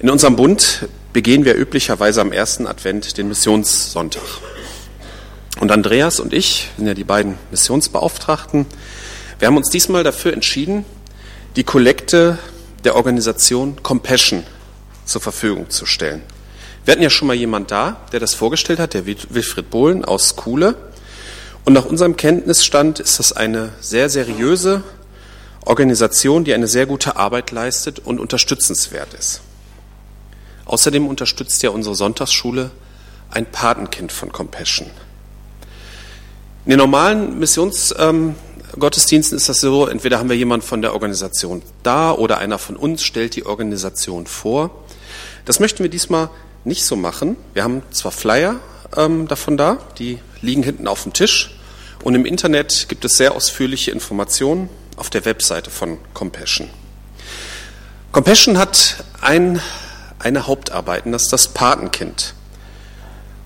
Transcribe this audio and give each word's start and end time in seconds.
In 0.00 0.10
unserem 0.10 0.36
Bund 0.36 0.86
begehen 1.12 1.44
wir 1.44 1.56
üblicherweise 1.56 2.20
am 2.20 2.30
ersten 2.30 2.68
Advent 2.68 3.18
den 3.18 3.26
Missionssonntag. 3.26 4.22
Und 5.58 5.72
Andreas 5.72 6.20
und 6.20 6.32
ich, 6.32 6.70
sind 6.76 6.86
ja 6.86 6.94
die 6.94 7.02
beiden 7.02 7.36
Missionsbeauftragten, 7.50 8.66
wir 9.40 9.48
haben 9.48 9.56
uns 9.56 9.70
diesmal 9.70 10.04
dafür 10.04 10.34
entschieden, 10.34 10.84
die 11.56 11.64
Kollekte 11.64 12.38
der 12.84 12.94
Organisation 12.94 13.82
Compassion 13.82 14.44
zur 15.04 15.20
Verfügung 15.20 15.68
zu 15.68 15.84
stellen. 15.84 16.22
Wir 16.84 16.92
hatten 16.92 17.02
ja 17.02 17.10
schon 17.10 17.26
mal 17.26 17.34
jemand 17.34 17.72
da, 17.72 18.00
der 18.12 18.20
das 18.20 18.34
vorgestellt 18.34 18.78
hat, 18.78 18.94
der 18.94 19.04
Wilfried 19.04 19.68
Bohlen 19.68 20.04
aus 20.04 20.36
Kuhle. 20.36 20.76
Und 21.64 21.72
nach 21.72 21.86
unserem 21.86 22.16
Kenntnisstand 22.16 23.00
ist 23.00 23.18
das 23.18 23.32
eine 23.32 23.72
sehr 23.80 24.08
seriöse 24.08 24.84
Organisation, 25.64 26.44
die 26.44 26.54
eine 26.54 26.68
sehr 26.68 26.86
gute 26.86 27.16
Arbeit 27.16 27.50
leistet 27.50 27.98
und 27.98 28.20
unterstützenswert 28.20 29.12
ist. 29.14 29.40
Außerdem 30.68 31.06
unterstützt 31.08 31.62
ja 31.62 31.70
unsere 31.70 31.94
Sonntagsschule 31.94 32.70
ein 33.30 33.46
Patenkind 33.46 34.12
von 34.12 34.30
Compassion. 34.30 34.88
In 36.64 36.70
den 36.70 36.78
normalen 36.78 37.38
Missionsgottesdiensten 37.38 39.34
ähm, 39.34 39.38
ist 39.38 39.48
das 39.48 39.60
so, 39.60 39.86
entweder 39.86 40.18
haben 40.18 40.28
wir 40.28 40.36
jemanden 40.36 40.66
von 40.66 40.82
der 40.82 40.92
Organisation 40.92 41.62
da 41.82 42.12
oder 42.12 42.36
einer 42.38 42.58
von 42.58 42.76
uns 42.76 43.02
stellt 43.02 43.34
die 43.34 43.46
Organisation 43.46 44.26
vor. 44.26 44.70
Das 45.46 45.58
möchten 45.58 45.82
wir 45.82 45.88
diesmal 45.88 46.28
nicht 46.64 46.84
so 46.84 46.96
machen. 46.96 47.36
Wir 47.54 47.64
haben 47.64 47.82
zwar 47.90 48.12
Flyer 48.12 48.56
ähm, 48.94 49.26
davon 49.26 49.56
da, 49.56 49.78
die 49.98 50.18
liegen 50.42 50.62
hinten 50.62 50.86
auf 50.86 51.04
dem 51.04 51.14
Tisch 51.14 51.58
und 52.04 52.14
im 52.14 52.26
Internet 52.26 52.86
gibt 52.90 53.06
es 53.06 53.12
sehr 53.14 53.34
ausführliche 53.34 53.90
Informationen 53.90 54.68
auf 54.96 55.08
der 55.08 55.24
Webseite 55.24 55.70
von 55.70 55.96
Compassion. 56.12 56.68
Compassion 58.12 58.58
hat 58.58 59.02
ein 59.22 59.62
eine 60.18 60.46
Hauptarbeit, 60.46 61.06
und 61.06 61.12
das 61.12 61.24
ist 61.24 61.32
das 61.32 61.48
Patenkind. 61.48 62.34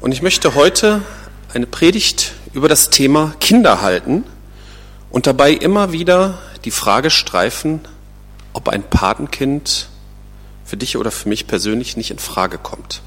Und 0.01 0.13
ich 0.13 0.23
möchte 0.23 0.55
heute 0.55 1.03
eine 1.55 1.67
Predigt 1.67 2.33
über 2.55 2.69
das 2.69 2.91
Thema 2.91 3.35
Kinder 3.41 3.83
halten 3.83 4.25
und 5.11 5.27
dabei 5.27 5.53
immer 5.53 5.93
wieder 5.93 6.39
die 6.65 6.71
Frage 6.71 7.11
streifen, 7.11 7.81
ob 8.53 8.69
ein 8.69 8.83
Patenkind 8.83 9.89
für 10.65 10.77
dich 10.77 10.97
oder 10.97 11.11
für 11.11 11.29
mich 11.29 11.47
persönlich 11.47 11.97
nicht 11.97 12.11
in 12.11 12.19
Frage 12.19 12.59
kommt. 12.59 13.03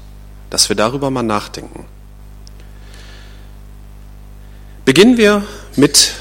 Dass 0.50 0.68
wir 0.68 0.76
darüber 0.76 1.10
mal 1.10 1.22
nachdenken. 1.22 1.84
Beginnen 4.84 5.16
wir 5.16 5.44
mit, 5.74 6.14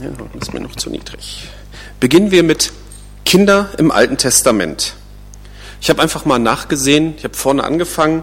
ja, 0.00 0.08
ist 0.40 0.52
mir 0.52 0.60
noch 0.60 0.74
zu 0.74 0.90
niedrig. 0.90 1.48
Beginnen 2.00 2.32
wir 2.32 2.42
mit 2.42 2.72
Kinder 3.24 3.70
im 3.78 3.92
Alten 3.92 4.16
Testament. 4.16 4.94
Ich 5.84 5.90
habe 5.90 6.00
einfach 6.00 6.24
mal 6.24 6.38
nachgesehen, 6.38 7.12
ich 7.18 7.24
habe 7.24 7.34
vorne 7.34 7.62
angefangen, 7.62 8.22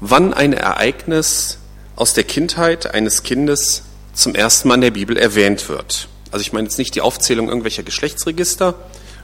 wann 0.00 0.32
ein 0.32 0.54
Ereignis 0.54 1.58
aus 1.96 2.14
der 2.14 2.24
Kindheit 2.24 2.94
eines 2.94 3.24
Kindes 3.24 3.82
zum 4.14 4.34
ersten 4.34 4.68
Mal 4.68 4.76
in 4.76 4.80
der 4.80 4.90
Bibel 4.92 5.18
erwähnt 5.18 5.68
wird. 5.68 6.08
Also 6.30 6.40
ich 6.40 6.54
meine 6.54 6.66
jetzt 6.66 6.78
nicht 6.78 6.94
die 6.94 7.02
Aufzählung 7.02 7.48
irgendwelcher 7.48 7.82
Geschlechtsregister 7.82 8.74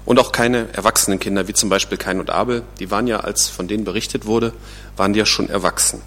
und 0.05 0.19
auch 0.19 0.31
keine 0.31 0.69
erwachsenen 0.75 1.19
Kinder, 1.19 1.49
wie 1.49 1.55
zum 1.55 1.71
Beispiel 1.71 1.97
Kain 1.97 2.21
und 2.21 2.29
Abel. 2.29 2.65
Die 2.81 2.91
waren 2.91 3.07
ja, 3.07 3.21
als 3.21 3.49
von 3.49 3.67
denen 3.67 3.85
berichtet 3.85 4.27
wurde, 4.27 4.53
waren 4.99 5.15
die 5.15 5.21
ja 5.21 5.27
schon 5.27 5.49
erwachsen. 5.49 6.03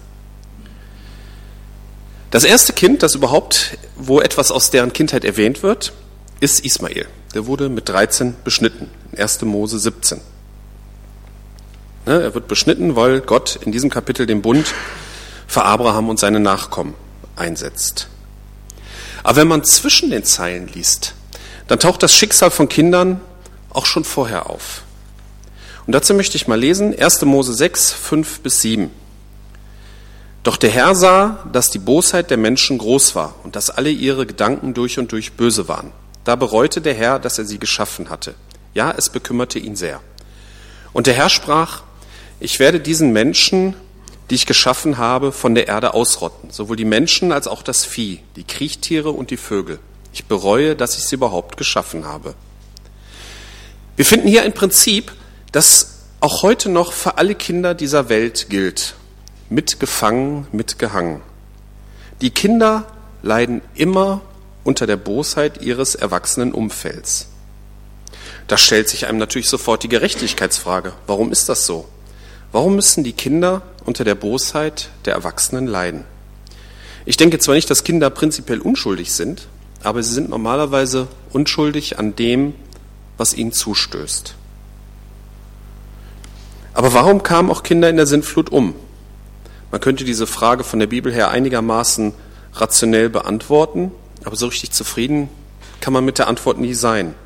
Das 2.30 2.44
erste 2.44 2.72
Kind, 2.72 3.02
das 3.02 3.16
überhaupt, 3.16 3.78
wo 3.96 4.20
etwas 4.20 4.52
aus 4.52 4.70
deren 4.70 4.92
Kindheit 4.92 5.24
erwähnt 5.24 5.64
wird, 5.64 5.92
ist 6.38 6.64
Ismael. 6.64 7.08
Der 7.34 7.46
wurde 7.46 7.68
mit 7.68 7.88
13 7.88 8.36
beschnitten, 8.44 8.88
1. 9.16 9.42
Mose 9.42 9.80
17. 9.80 10.20
Ne, 12.06 12.20
er 12.20 12.34
wird 12.34 12.48
beschnitten, 12.48 12.96
weil 12.96 13.20
Gott 13.20 13.58
in 13.62 13.72
diesem 13.72 13.88
Kapitel 13.88 14.26
den 14.26 14.42
Bund 14.42 14.74
für 15.46 15.64
Abraham 15.64 16.10
und 16.10 16.18
seine 16.18 16.40
Nachkommen 16.40 16.94
einsetzt. 17.36 18.08
Aber 19.22 19.36
wenn 19.36 19.48
man 19.48 19.64
zwischen 19.64 20.10
den 20.10 20.24
Zeilen 20.24 20.68
liest, 20.68 21.14
dann 21.66 21.78
taucht 21.78 22.02
das 22.02 22.14
Schicksal 22.14 22.50
von 22.50 22.68
Kindern 22.68 23.20
auch 23.70 23.86
schon 23.86 24.04
vorher 24.04 24.50
auf. 24.50 24.82
Und 25.86 25.94
dazu 25.94 26.14
möchte 26.14 26.36
ich 26.36 26.46
mal 26.46 26.58
lesen, 26.58 26.98
1. 26.98 27.22
Mose 27.22 27.54
6, 27.54 27.92
5 27.92 28.40
bis 28.40 28.60
7. 28.60 28.90
Doch 30.42 30.58
der 30.58 30.70
Herr 30.70 30.94
sah, 30.94 31.42
dass 31.52 31.70
die 31.70 31.78
Bosheit 31.78 32.30
der 32.30 32.36
Menschen 32.36 32.76
groß 32.76 33.14
war 33.14 33.34
und 33.44 33.56
dass 33.56 33.70
alle 33.70 33.90
ihre 33.90 34.26
Gedanken 34.26 34.74
durch 34.74 34.98
und 34.98 35.10
durch 35.12 35.32
böse 35.32 35.68
waren. 35.68 35.90
Da 36.24 36.36
bereute 36.36 36.82
der 36.82 36.94
Herr, 36.94 37.18
dass 37.18 37.38
er 37.38 37.46
sie 37.46 37.58
geschaffen 37.58 38.10
hatte. 38.10 38.34
Ja, 38.74 38.92
es 38.96 39.08
bekümmerte 39.08 39.58
ihn 39.58 39.76
sehr. 39.76 40.00
Und 40.92 41.06
der 41.06 41.14
Herr 41.14 41.30
sprach, 41.30 41.82
ich 42.40 42.58
werde 42.58 42.80
diesen 42.80 43.12
Menschen, 43.12 43.74
die 44.30 44.34
ich 44.34 44.46
geschaffen 44.46 44.98
habe, 44.98 45.32
von 45.32 45.54
der 45.54 45.68
Erde 45.68 45.94
ausrotten, 45.94 46.50
sowohl 46.50 46.76
die 46.76 46.84
Menschen 46.84 47.32
als 47.32 47.46
auch 47.46 47.62
das 47.62 47.84
Vieh, 47.84 48.20
die 48.36 48.44
Kriechtiere 48.44 49.10
und 49.10 49.30
die 49.30 49.36
Vögel. 49.36 49.78
Ich 50.12 50.26
bereue, 50.26 50.76
dass 50.76 50.96
ich 50.96 51.04
sie 51.04 51.16
überhaupt 51.16 51.56
geschaffen 51.56 52.04
habe. 52.06 52.34
Wir 53.96 54.04
finden 54.04 54.28
hier 54.28 54.42
ein 54.42 54.54
Prinzip, 54.54 55.12
das 55.52 56.00
auch 56.20 56.42
heute 56.42 56.68
noch 56.68 56.92
für 56.92 57.18
alle 57.18 57.34
Kinder 57.34 57.74
dieser 57.74 58.08
Welt 58.08 58.46
gilt. 58.48 58.94
Mitgefangen, 59.50 60.46
mitgehangen. 60.52 61.20
Die 62.20 62.30
Kinder 62.30 62.86
leiden 63.22 63.60
immer 63.74 64.22
unter 64.64 64.86
der 64.86 64.96
Bosheit 64.96 65.60
ihres 65.62 65.94
erwachsenen 65.94 66.52
Umfelds. 66.52 67.28
Da 68.48 68.56
stellt 68.56 68.88
sich 68.88 69.06
einem 69.06 69.18
natürlich 69.18 69.48
sofort 69.48 69.82
die 69.82 69.88
Gerechtigkeitsfrage. 69.88 70.92
Warum 71.06 71.30
ist 71.30 71.48
das 71.48 71.66
so? 71.66 71.86
Warum 72.54 72.76
müssen 72.76 73.02
die 73.02 73.14
Kinder 73.14 73.62
unter 73.84 74.04
der 74.04 74.14
Bosheit 74.14 74.90
der 75.06 75.14
Erwachsenen 75.14 75.66
leiden? 75.66 76.04
Ich 77.04 77.16
denke 77.16 77.40
zwar 77.40 77.56
nicht, 77.56 77.68
dass 77.68 77.82
Kinder 77.82 78.10
prinzipiell 78.10 78.60
unschuldig 78.60 79.12
sind, 79.12 79.48
aber 79.82 80.04
sie 80.04 80.14
sind 80.14 80.30
normalerweise 80.30 81.08
unschuldig 81.32 81.98
an 81.98 82.14
dem, 82.14 82.54
was 83.16 83.34
ihnen 83.34 83.50
zustößt. 83.50 84.36
Aber 86.74 86.94
warum 86.94 87.24
kamen 87.24 87.50
auch 87.50 87.64
Kinder 87.64 87.90
in 87.90 87.96
der 87.96 88.06
Sintflut 88.06 88.52
um? 88.52 88.76
Man 89.72 89.80
könnte 89.80 90.04
diese 90.04 90.28
Frage 90.28 90.62
von 90.62 90.78
der 90.78 90.86
Bibel 90.86 91.12
her 91.12 91.32
einigermaßen 91.32 92.12
rationell 92.52 93.10
beantworten, 93.10 93.90
aber 94.22 94.36
so 94.36 94.46
richtig 94.46 94.70
zufrieden 94.70 95.28
kann 95.80 95.92
man 95.92 96.04
mit 96.04 96.18
der 96.18 96.28
Antwort 96.28 96.60
nie 96.60 96.74
sein. 96.74 97.16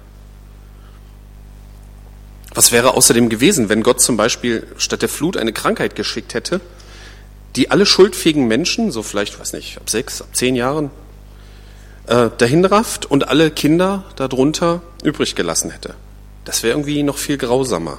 Was 2.59 2.73
wäre 2.73 2.95
außerdem 2.95 3.29
gewesen, 3.29 3.69
wenn 3.69 3.85
Gott 3.85 4.01
zum 4.01 4.17
Beispiel 4.17 4.67
statt 4.79 5.03
der 5.03 5.09
Flut 5.09 5.37
eine 5.37 5.53
Krankheit 5.53 5.95
geschickt 5.95 6.35
hätte, 6.35 6.61
die 7.55 7.71
alle 7.71 7.87
schuldfähigen 7.87 8.49
Menschen, 8.49 8.91
so 8.91 9.05
vielleicht, 9.05 9.39
weiß 9.39 9.53
nicht, 9.53 9.77
ab 9.77 9.89
sechs, 9.89 10.21
ab 10.21 10.27
zehn 10.33 10.57
Jahren, 10.57 10.91
äh, 12.09 12.31
dahin 12.37 12.65
rafft 12.65 13.07
und 13.07 13.29
alle 13.29 13.53
Kinder 13.53 14.03
darunter 14.17 14.83
übrig 15.05 15.37
gelassen 15.37 15.71
hätte? 15.71 15.95
Das 16.45 16.65
wäre 16.65 16.73
irgendwie 16.73 17.05
noch 17.05 17.17
viel 17.17 17.39
grausamer. 17.39 17.99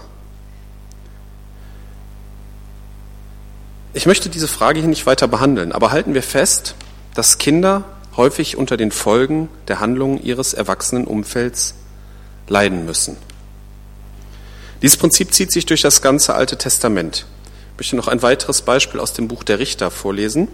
Ich 3.94 4.08
möchte 4.08 4.28
diese 4.28 4.50
Frage 4.50 4.82
hier 4.82 4.90
nicht 4.90 5.06
weiter 5.06 5.30
behandeln, 5.30 5.72
aber 5.72 5.92
halten 5.92 6.14
wir 6.14 6.22
fest, 6.22 6.76
dass 7.14 7.38
Kinder 7.38 7.86
häufig 8.18 8.58
unter 8.58 8.76
den 8.76 8.92
Folgen 8.92 9.48
der 9.70 9.80
Handlungen 9.80 10.22
ihres 10.22 10.54
erwachsenen 10.54 11.08
Umfelds 11.08 11.76
leiden 12.50 12.86
müssen. 12.86 13.16
Dieses 14.82 14.98
Prinzip 14.98 15.34
zieht 15.34 15.52
sich 15.52 15.66
durch 15.66 15.82
das 15.82 16.02
ganze 16.02 16.36
Alte 16.36 16.58
Testament. 16.58 17.26
Ich 17.74 17.78
möchte 17.78 17.96
noch 17.96 18.08
ein 18.08 18.22
weiteres 18.22 18.62
Beispiel 18.62 19.00
aus 19.00 19.14
dem 19.14 19.28
Buch 19.28 19.44
der 19.44 19.60
Richter 19.60 19.92
vorlesen. 19.92 20.48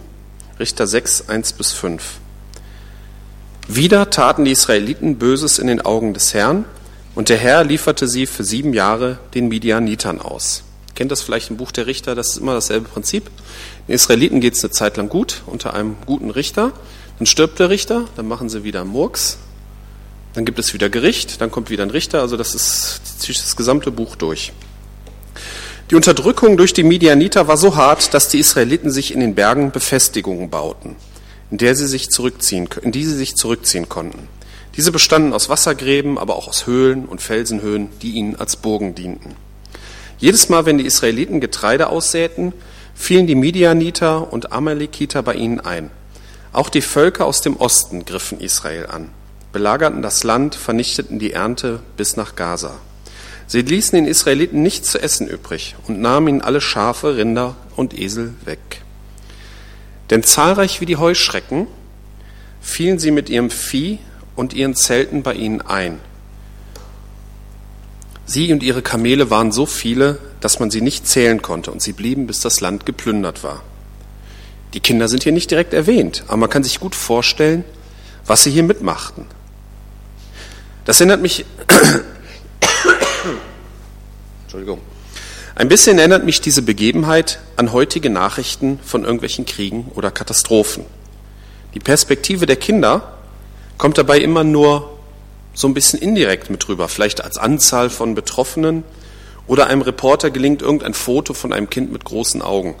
Richter 0.58 0.86
6, 0.86 1.28
1 1.28 1.52
bis 1.52 1.72
5. 1.72 2.02
Wieder 3.68 4.10
taten 4.10 4.44
die 4.44 4.52
Israeliten 4.52 5.18
Böses 5.18 5.58
in 5.58 5.66
den 5.66 5.80
Augen 5.80 6.14
des 6.14 6.34
Herrn, 6.34 6.64
und 7.14 7.30
der 7.30 7.38
Herr 7.38 7.64
lieferte 7.64 8.08
sie 8.08 8.26
für 8.26 8.44
sieben 8.44 8.74
Jahre 8.74 9.18
den 9.34 9.48
Midianitern 9.48 10.20
aus. 10.20 10.64
Kennt 10.94 11.10
das 11.10 11.22
vielleicht 11.22 11.50
im 11.50 11.56
Buch 11.56 11.72
der 11.72 11.86
Richter? 11.86 12.14
Das 12.14 12.28
ist 12.30 12.36
immer 12.36 12.54
dasselbe 12.54 12.88
Prinzip. 12.88 13.30
Den 13.88 13.94
Israeliten 13.94 14.40
geht 14.40 14.54
es 14.54 14.62
eine 14.62 14.70
Zeit 14.70 14.96
lang 14.96 15.08
gut, 15.08 15.42
unter 15.46 15.72
einem 15.74 15.96
guten 16.04 16.30
Richter. 16.30 16.72
Dann 17.18 17.26
stirbt 17.26 17.58
der 17.58 17.70
Richter, 17.70 18.04
dann 18.16 18.28
machen 18.28 18.48
sie 18.48 18.64
wieder 18.64 18.84
Murks, 18.84 19.38
dann 20.36 20.44
gibt 20.44 20.58
es 20.58 20.74
wieder 20.74 20.90
Gericht, 20.90 21.40
dann 21.40 21.50
kommt 21.50 21.70
wieder 21.70 21.82
ein 21.82 21.90
Richter, 21.90 22.20
also 22.20 22.36
das 22.36 22.54
ist 22.54 23.00
das 23.26 23.56
gesamte 23.56 23.90
Buch 23.90 24.16
durch. 24.16 24.52
Die 25.90 25.94
Unterdrückung 25.94 26.58
durch 26.58 26.74
die 26.74 26.82
Midianiter 26.82 27.48
war 27.48 27.56
so 27.56 27.74
hart, 27.74 28.12
dass 28.12 28.28
die 28.28 28.38
Israeliten 28.38 28.90
sich 28.90 29.14
in 29.14 29.20
den 29.20 29.34
Bergen 29.34 29.70
Befestigungen 29.70 30.50
bauten, 30.50 30.96
in, 31.50 31.56
der 31.56 31.74
sie 31.74 31.86
sich 31.86 32.10
zurückziehen, 32.10 32.68
in 32.82 32.92
die 32.92 33.06
sie 33.06 33.14
sich 33.14 33.34
zurückziehen 33.34 33.88
konnten. 33.88 34.28
Diese 34.76 34.92
bestanden 34.92 35.32
aus 35.32 35.48
Wassergräben, 35.48 36.18
aber 36.18 36.36
auch 36.36 36.48
aus 36.48 36.66
Höhlen 36.66 37.06
und 37.06 37.22
Felsenhöhen, 37.22 37.88
die 38.02 38.10
ihnen 38.10 38.36
als 38.36 38.56
Burgen 38.56 38.94
dienten. 38.94 39.36
Jedes 40.18 40.50
Mal, 40.50 40.66
wenn 40.66 40.76
die 40.76 40.84
Israeliten 40.84 41.40
Getreide 41.40 41.88
aussäten, 41.88 42.52
fielen 42.94 43.26
die 43.26 43.36
Midianiter 43.36 44.30
und 44.34 44.52
Amalekiter 44.52 45.22
bei 45.22 45.32
ihnen 45.32 45.60
ein. 45.60 45.90
Auch 46.52 46.68
die 46.68 46.82
Völker 46.82 47.24
aus 47.24 47.40
dem 47.40 47.56
Osten 47.56 48.04
griffen 48.04 48.38
Israel 48.38 48.86
an 48.88 49.15
belagerten 49.56 50.02
das 50.02 50.22
Land, 50.22 50.54
vernichteten 50.54 51.18
die 51.18 51.32
Ernte 51.32 51.80
bis 51.96 52.18
nach 52.18 52.36
Gaza. 52.36 52.76
Sie 53.46 53.62
ließen 53.62 53.96
den 53.96 54.06
Israeliten 54.06 54.60
nichts 54.60 54.90
zu 54.90 55.00
essen 55.00 55.26
übrig 55.26 55.76
und 55.88 55.98
nahmen 55.98 56.28
ihnen 56.28 56.42
alle 56.42 56.60
Schafe, 56.60 57.16
Rinder 57.16 57.56
und 57.74 57.98
Esel 57.98 58.34
weg. 58.44 58.82
Denn 60.10 60.22
zahlreich 60.22 60.82
wie 60.82 60.84
die 60.84 60.98
Heuschrecken 60.98 61.68
fielen 62.60 62.98
sie 62.98 63.10
mit 63.10 63.30
ihrem 63.30 63.48
Vieh 63.48 63.98
und 64.34 64.52
ihren 64.52 64.74
Zelten 64.74 65.22
bei 65.22 65.32
ihnen 65.32 65.62
ein. 65.62 66.00
Sie 68.26 68.52
und 68.52 68.62
ihre 68.62 68.82
Kamele 68.82 69.30
waren 69.30 69.52
so 69.52 69.64
viele, 69.64 70.18
dass 70.42 70.60
man 70.60 70.70
sie 70.70 70.82
nicht 70.82 71.08
zählen 71.08 71.40
konnte, 71.40 71.70
und 71.70 71.80
sie 71.80 71.94
blieben, 71.94 72.26
bis 72.26 72.40
das 72.40 72.60
Land 72.60 72.84
geplündert 72.84 73.42
war. 73.42 73.62
Die 74.74 74.80
Kinder 74.80 75.08
sind 75.08 75.22
hier 75.22 75.32
nicht 75.32 75.50
direkt 75.50 75.72
erwähnt, 75.72 76.24
aber 76.26 76.36
man 76.36 76.50
kann 76.50 76.62
sich 76.62 76.78
gut 76.78 76.94
vorstellen, 76.94 77.64
was 78.26 78.42
sie 78.42 78.50
hier 78.50 78.64
mitmachten. 78.64 79.24
Das 80.86 81.00
erinnert 81.00 81.20
mich, 81.20 81.44
Entschuldigung, 84.44 84.80
ein 85.56 85.68
bisschen 85.68 85.98
erinnert 85.98 86.24
mich 86.24 86.40
diese 86.40 86.62
Begebenheit 86.62 87.40
an 87.56 87.72
heutige 87.72 88.08
Nachrichten 88.08 88.78
von 88.84 89.02
irgendwelchen 89.02 89.46
Kriegen 89.46 89.90
oder 89.96 90.12
Katastrophen. 90.12 90.84
Die 91.74 91.80
Perspektive 91.80 92.46
der 92.46 92.54
Kinder 92.54 93.14
kommt 93.78 93.98
dabei 93.98 94.20
immer 94.20 94.44
nur 94.44 94.96
so 95.54 95.66
ein 95.66 95.74
bisschen 95.74 95.98
indirekt 95.98 96.50
mit 96.50 96.68
drüber, 96.68 96.88
vielleicht 96.88 97.24
als 97.24 97.36
Anzahl 97.36 97.90
von 97.90 98.14
Betroffenen 98.14 98.84
oder 99.48 99.66
einem 99.66 99.82
Reporter 99.82 100.30
gelingt 100.30 100.62
irgendein 100.62 100.94
Foto 100.94 101.34
von 101.34 101.52
einem 101.52 101.68
Kind 101.68 101.92
mit 101.92 102.04
großen 102.04 102.42
Augen. 102.42 102.76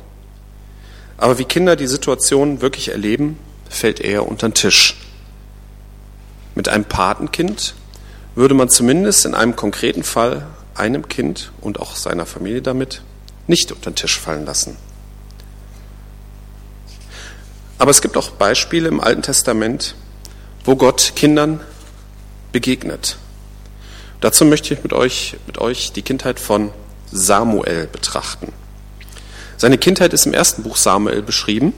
Aber 1.18 1.38
wie 1.38 1.44
Kinder 1.44 1.74
die 1.74 1.88
Situation 1.88 2.60
wirklich 2.60 2.88
erleben, 2.88 3.36
fällt 3.68 4.00
eher 4.00 4.28
unter 4.28 4.48
den 4.48 4.54
Tisch. 4.54 4.96
Mit 6.54 6.68
einem 6.68 6.84
Patenkind 6.84 7.74
würde 8.36 8.54
man 8.54 8.68
zumindest 8.68 9.24
in 9.24 9.34
einem 9.34 9.56
konkreten 9.56 10.04
Fall 10.04 10.46
einem 10.74 11.08
Kind 11.08 11.50
und 11.60 11.80
auch 11.80 11.96
seiner 11.96 12.26
Familie 12.26 12.62
damit 12.62 13.02
nicht 13.46 13.72
unter 13.72 13.90
den 13.90 13.96
Tisch 13.96 14.20
fallen 14.20 14.44
lassen. 14.44 14.76
Aber 17.78 17.90
es 17.90 18.02
gibt 18.02 18.16
auch 18.16 18.30
Beispiele 18.30 18.88
im 18.88 19.00
Alten 19.00 19.22
Testament, 19.22 19.94
wo 20.64 20.76
Gott 20.76 21.14
Kindern 21.16 21.60
begegnet. 22.52 23.16
Dazu 24.20 24.44
möchte 24.44 24.74
ich 24.74 24.82
mit 24.82 24.92
euch, 24.92 25.36
mit 25.46 25.58
euch 25.58 25.92
die 25.92 26.02
Kindheit 26.02 26.38
von 26.38 26.70
Samuel 27.10 27.86
betrachten. 27.86 28.52
Seine 29.56 29.78
Kindheit 29.78 30.12
ist 30.12 30.26
im 30.26 30.34
ersten 30.34 30.62
Buch 30.62 30.76
Samuel 30.76 31.22
beschrieben. 31.22 31.72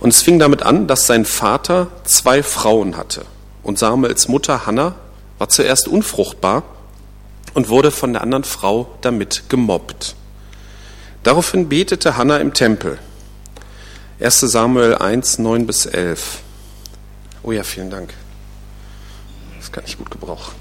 Und 0.00 0.10
es 0.10 0.22
fing 0.22 0.38
damit 0.38 0.62
an, 0.62 0.86
dass 0.86 1.06
sein 1.06 1.24
Vater 1.24 1.88
zwei 2.04 2.42
Frauen 2.42 2.96
hatte. 2.96 3.26
Und 3.62 3.78
Samuels 3.78 4.28
Mutter 4.28 4.64
Hannah 4.64 4.94
war 5.38 5.48
zuerst 5.48 5.88
unfruchtbar 5.88 6.64
und 7.54 7.68
wurde 7.68 7.90
von 7.90 8.12
der 8.12 8.22
anderen 8.22 8.44
Frau 8.44 8.88
damit 9.00 9.44
gemobbt. 9.48 10.14
Daraufhin 11.22 11.68
betete 11.68 12.16
Hannah 12.16 12.38
im 12.38 12.52
Tempel. 12.54 12.98
1 14.20 14.40
Samuel 14.40 14.96
1, 14.96 15.38
9 15.38 15.66
bis 15.66 15.86
11. 15.86 16.40
Oh 17.42 17.52
ja, 17.52 17.62
vielen 17.62 17.90
Dank. 17.90 18.12
Das 19.58 19.70
kann 19.70 19.84
ich 19.86 19.96
gut 19.96 20.10
gebrauchen. 20.10 20.54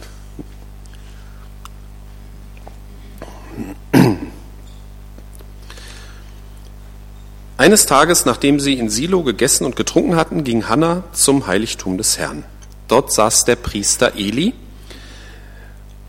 Eines 7.57 7.87
Tages, 7.87 8.25
nachdem 8.25 8.59
sie 8.59 8.77
in 8.77 8.89
Silo 8.89 9.23
gegessen 9.23 9.65
und 9.65 9.75
getrunken 9.75 10.15
hatten, 10.15 10.43
ging 10.43 10.69
Hannah 10.69 11.03
zum 11.13 11.47
Heiligtum 11.47 11.97
des 11.97 12.19
Herrn. 12.19 12.43
Dort 12.87 13.11
saß 13.11 13.45
der 13.45 13.55
Priester 13.55 14.13
Eli 14.15 14.53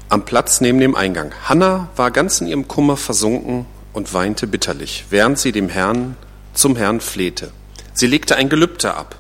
am 0.09 0.25
Platz 0.25 0.61
neben 0.61 0.79
dem 0.81 0.95
Eingang. 0.95 1.33
Hannah 1.45 1.89
war 1.97 2.11
ganz 2.11 2.41
in 2.41 2.47
ihrem 2.47 2.67
Kummer 2.67 2.97
versunken 2.97 3.67
und 3.93 4.15
weinte 4.15 4.47
bitterlich, 4.47 5.05
während 5.11 5.39
sie 5.39 5.53
dem 5.53 5.69
Herrn 5.69 6.17
zum 6.55 6.77
Herrn 6.77 7.01
flehte. 7.01 7.51
Sie 7.93 8.07
legte 8.07 8.37
ein 8.37 8.49
Gelübde 8.49 8.95
ab. 8.95 9.17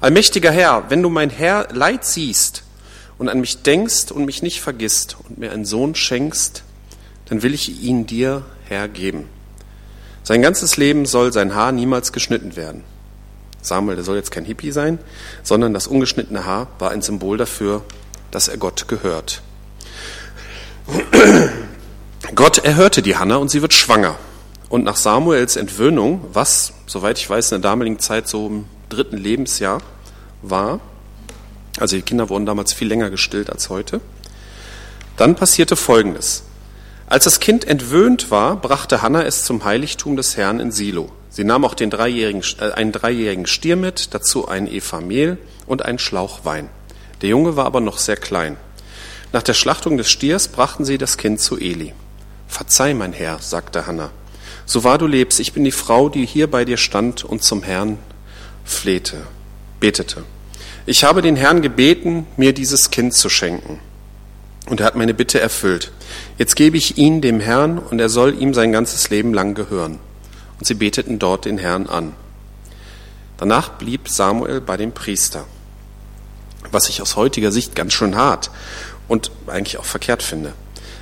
Allmächtiger 0.00 0.50
Herr, 0.50 0.84
wenn 0.88 1.02
du 1.02 1.10
mein 1.10 1.30
Herr 1.30 1.68
Leid 1.72 2.04
siehst 2.04 2.62
und 3.18 3.28
an 3.28 3.40
mich 3.40 3.62
denkst 3.62 4.10
und 4.10 4.24
mich 4.24 4.42
nicht 4.42 4.60
vergisst 4.60 5.16
und 5.28 5.38
mir 5.38 5.52
einen 5.52 5.66
Sohn 5.66 5.94
schenkst, 5.94 6.62
dann 7.26 7.42
will 7.42 7.52
ich 7.52 7.82
ihn 7.82 8.06
dir, 8.06 8.44
Herr, 8.64 8.88
geben. 8.88 9.28
Sein 10.22 10.42
ganzes 10.42 10.76
Leben 10.76 11.06
soll 11.06 11.32
sein 11.32 11.54
Haar 11.54 11.72
niemals 11.72 12.12
geschnitten 12.12 12.56
werden. 12.56 12.82
Samuel, 13.62 13.96
der 13.96 14.04
soll 14.04 14.16
jetzt 14.16 14.30
kein 14.30 14.44
Hippie 14.46 14.72
sein, 14.72 14.98
sondern 15.42 15.74
das 15.74 15.86
ungeschnittene 15.86 16.46
Haar 16.46 16.68
war 16.78 16.92
ein 16.92 17.02
Symbol 17.02 17.36
dafür, 17.36 17.82
dass 18.30 18.48
er 18.48 18.56
Gott 18.56 18.88
gehört. 18.88 19.42
Gott 22.34 22.58
erhörte 22.58 23.02
die 23.02 23.16
Hanna 23.16 23.36
und 23.36 23.50
sie 23.50 23.62
wird 23.62 23.74
schwanger. 23.74 24.16
Und 24.68 24.84
nach 24.84 24.96
Samuels 24.96 25.56
Entwöhnung, 25.56 26.24
was, 26.32 26.72
soweit 26.86 27.18
ich 27.18 27.28
weiß, 27.28 27.52
in 27.52 27.60
der 27.60 27.70
damaligen 27.70 27.98
Zeit 27.98 28.28
so 28.28 28.46
im 28.46 28.66
dritten 28.88 29.16
Lebensjahr 29.16 29.80
war, 30.42 30.80
also 31.78 31.96
die 31.96 32.02
Kinder 32.02 32.28
wurden 32.28 32.46
damals 32.46 32.72
viel 32.72 32.88
länger 32.88 33.10
gestillt 33.10 33.50
als 33.50 33.68
heute, 33.68 34.00
dann 35.16 35.34
passierte 35.34 35.76
Folgendes. 35.76 36.44
Als 37.06 37.24
das 37.24 37.40
Kind 37.40 37.66
entwöhnt 37.66 38.30
war, 38.30 38.56
brachte 38.56 39.02
Hannah 39.02 39.24
es 39.24 39.44
zum 39.44 39.64
Heiligtum 39.64 40.16
des 40.16 40.36
Herrn 40.36 40.60
in 40.60 40.70
Silo. 40.70 41.10
Sie 41.28 41.44
nahm 41.44 41.64
auch 41.64 41.74
den 41.74 41.90
dreijährigen, 41.90 42.42
äh, 42.60 42.72
einen 42.72 42.92
dreijährigen 42.92 43.46
Stier 43.46 43.76
mit, 43.76 44.14
dazu 44.14 44.48
ein 44.48 44.66
Eva 44.66 45.00
Mehl 45.00 45.38
und 45.66 45.84
einen 45.84 45.98
Schlauch 45.98 46.44
Wein. 46.44 46.68
Der 47.22 47.28
Junge 47.28 47.56
war 47.56 47.66
aber 47.66 47.80
noch 47.80 47.98
sehr 47.98 48.16
klein. 48.16 48.56
Nach 49.32 49.42
der 49.42 49.54
Schlachtung 49.54 49.96
des 49.96 50.10
Stiers 50.10 50.48
brachten 50.48 50.84
sie 50.84 50.98
das 50.98 51.16
Kind 51.16 51.40
zu 51.40 51.56
Eli. 51.56 51.94
Verzeih, 52.48 52.94
mein 52.94 53.12
Herr, 53.12 53.38
sagte 53.38 53.86
Hannah. 53.86 54.10
So 54.66 54.82
wahr 54.82 54.98
du 54.98 55.06
lebst, 55.06 55.38
ich 55.38 55.52
bin 55.52 55.64
die 55.64 55.70
Frau, 55.70 56.08
die 56.08 56.26
hier 56.26 56.50
bei 56.50 56.64
dir 56.64 56.76
stand 56.76 57.24
und 57.24 57.42
zum 57.42 57.62
Herrn 57.62 57.98
flehte, 58.64 59.18
betete. 59.78 60.24
Ich 60.86 61.04
habe 61.04 61.22
den 61.22 61.36
Herrn 61.36 61.62
gebeten, 61.62 62.26
mir 62.36 62.52
dieses 62.52 62.90
Kind 62.90 63.14
zu 63.14 63.28
schenken. 63.28 63.78
Und 64.66 64.80
er 64.80 64.86
hat 64.86 64.96
meine 64.96 65.14
Bitte 65.14 65.40
erfüllt. 65.40 65.92
Jetzt 66.38 66.56
gebe 66.56 66.76
ich 66.76 66.98
ihn 66.98 67.20
dem 67.20 67.40
Herrn 67.40 67.78
und 67.78 68.00
er 68.00 68.08
soll 68.08 68.40
ihm 68.40 68.52
sein 68.52 68.72
ganzes 68.72 69.10
Leben 69.10 69.32
lang 69.32 69.54
gehören. 69.54 69.98
Und 70.58 70.66
sie 70.66 70.74
beteten 70.74 71.18
dort 71.18 71.44
den 71.44 71.58
Herrn 71.58 71.86
an. 71.86 72.14
Danach 73.38 73.70
blieb 73.70 74.08
Samuel 74.08 74.60
bei 74.60 74.76
dem 74.76 74.92
Priester, 74.92 75.46
was 76.70 76.88
ich 76.88 77.00
aus 77.00 77.16
heutiger 77.16 77.52
Sicht 77.52 77.74
ganz 77.74 77.92
schön 77.92 78.16
hart 78.16 78.50
und 79.10 79.32
eigentlich 79.48 79.76
auch 79.78 79.84
verkehrt 79.84 80.22
finde. 80.22 80.52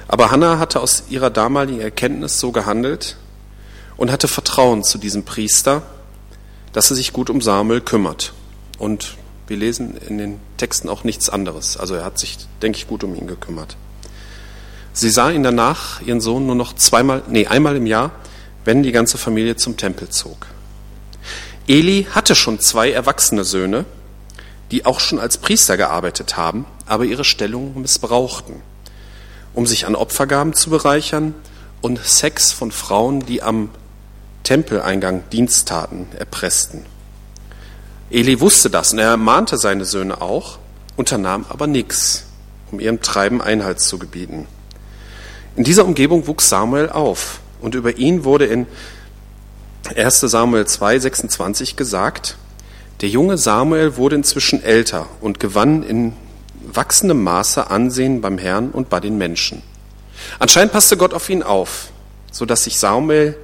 Aber 0.09 0.31
Hannah 0.31 0.59
hatte 0.59 0.81
aus 0.81 1.05
ihrer 1.11 1.29
damaligen 1.29 1.83
Erkenntnis 1.83 2.41
so 2.41 2.53
gehandelt 2.53 3.19
und 3.99 4.11
hatte 4.11 4.29
Vertrauen 4.29 4.83
zu 4.83 4.97
diesem 4.97 5.25
Priester, 5.25 5.83
dass 6.73 6.88
er 6.88 6.97
sich 6.97 7.12
gut 7.12 7.29
um 7.29 7.43
Samuel 7.43 7.83
kümmert. 7.83 8.33
Und 8.79 9.17
wir 9.47 9.59
lesen 9.59 9.95
in 10.09 10.17
den 10.17 10.41
Texten 10.57 10.88
auch 10.88 11.05
nichts 11.05 11.29
anderes. 11.29 11.77
Also 11.77 11.97
er 11.97 12.05
hat 12.07 12.19
sich, 12.19 12.38
denke 12.62 12.79
ich, 12.79 12.87
gut 12.87 13.05
um 13.05 13.15
ihn 13.15 13.27
gekümmert. 13.27 13.77
Sie 14.95 15.11
sah 15.11 15.31
ihn 15.31 15.43
danach, 15.43 16.00
ihren 16.00 16.23
Sohn, 16.23 16.47
nur 16.47 16.55
noch 16.55 16.75
zweimal, 16.75 17.23
nee, 17.29 17.47
einmal 17.47 17.77
im 17.77 17.85
Jahr, 17.85 18.12
wenn 18.65 18.83
die 18.83 18.93
ganze 18.93 19.19
Familie 19.19 19.57
zum 19.57 19.77
Tempel 19.77 20.09
zog. 20.09 20.47
Eli 21.67 22.07
hatte 22.11 22.35
schon 22.35 22.59
zwei 22.59 22.91
erwachsene 22.91 23.45
Söhne, 23.45 23.85
die 24.71 24.85
auch 24.85 25.01
schon 25.01 25.19
als 25.19 25.39
Priester 25.39 25.77
gearbeitet 25.77 26.37
haben, 26.37 26.67
aber 26.87 27.05
ihre 27.05 27.25
Stellung 27.25 27.81
missbrauchten, 27.81 28.57
um 29.55 29.67
sich 29.67 29.87
an 29.87 29.95
Opfergaben 29.95 30.53
zu 30.53 30.71
bereichern 30.71 31.35
und 31.81 31.99
Sex 32.05 32.53
von 32.53 32.71
Frauen, 32.71 33.25
die 33.27 33.43
am 33.43 33.71
Tempeleingang 34.43 35.25
Dienst 35.31 35.69
taten, 35.69 36.09
erpressten. 36.19 36.87
Eli 38.11 38.41
wusste 38.41 38.71
das 38.71 38.93
und 38.93 38.99
er 38.99 39.11
ermahnte 39.11 39.59
seine 39.59 39.85
Söhne 39.85 40.23
auch, 40.23 40.59
unternahm 40.97 41.45
aber 41.49 41.67
nichts, 41.67 42.25
um 42.71 42.81
ihrem 42.81 43.03
Treiben 43.03 43.43
Einhalt 43.43 43.81
zu 43.81 43.99
gebieten. 43.99 44.47
In 45.57 45.65
dieser 45.65 45.85
Umgebung 45.85 46.27
wuchs 46.27 46.49
Samuel 46.49 46.89
auf 46.89 47.41
und 47.61 47.75
über 47.75 47.99
ihn 47.99 48.25
wurde 48.25 48.47
in 48.47 48.67
1 49.95 50.21
Samuel 50.21 50.67
2, 50.67 50.99
26 50.99 51.77
gesagt, 51.77 52.37
der 53.00 53.09
junge 53.09 53.38
Samuel 53.38 53.97
wurde 53.97 54.17
inzwischen 54.17 54.62
älter 54.62 55.07
und 55.21 55.38
gewann 55.40 55.83
in 55.83 56.14
wachsendem 56.67 57.23
Maße 57.23 57.71
Ansehen 57.71 58.21
beim 58.21 58.38
Herrn 58.38 58.71
und 58.71 58.88
bei 58.88 59.00
den 59.00 59.19
Menschen. 59.19 59.62
Anscheinend 60.38 60.73
passte 60.73 60.97
Gott 60.97 61.14
auf 61.14 61.28
ihn 61.31 61.43
auf, 61.43 61.90
so 62.33 62.45
dass 62.45 62.64
sich 62.64 62.78
Samuel 62.78 63.37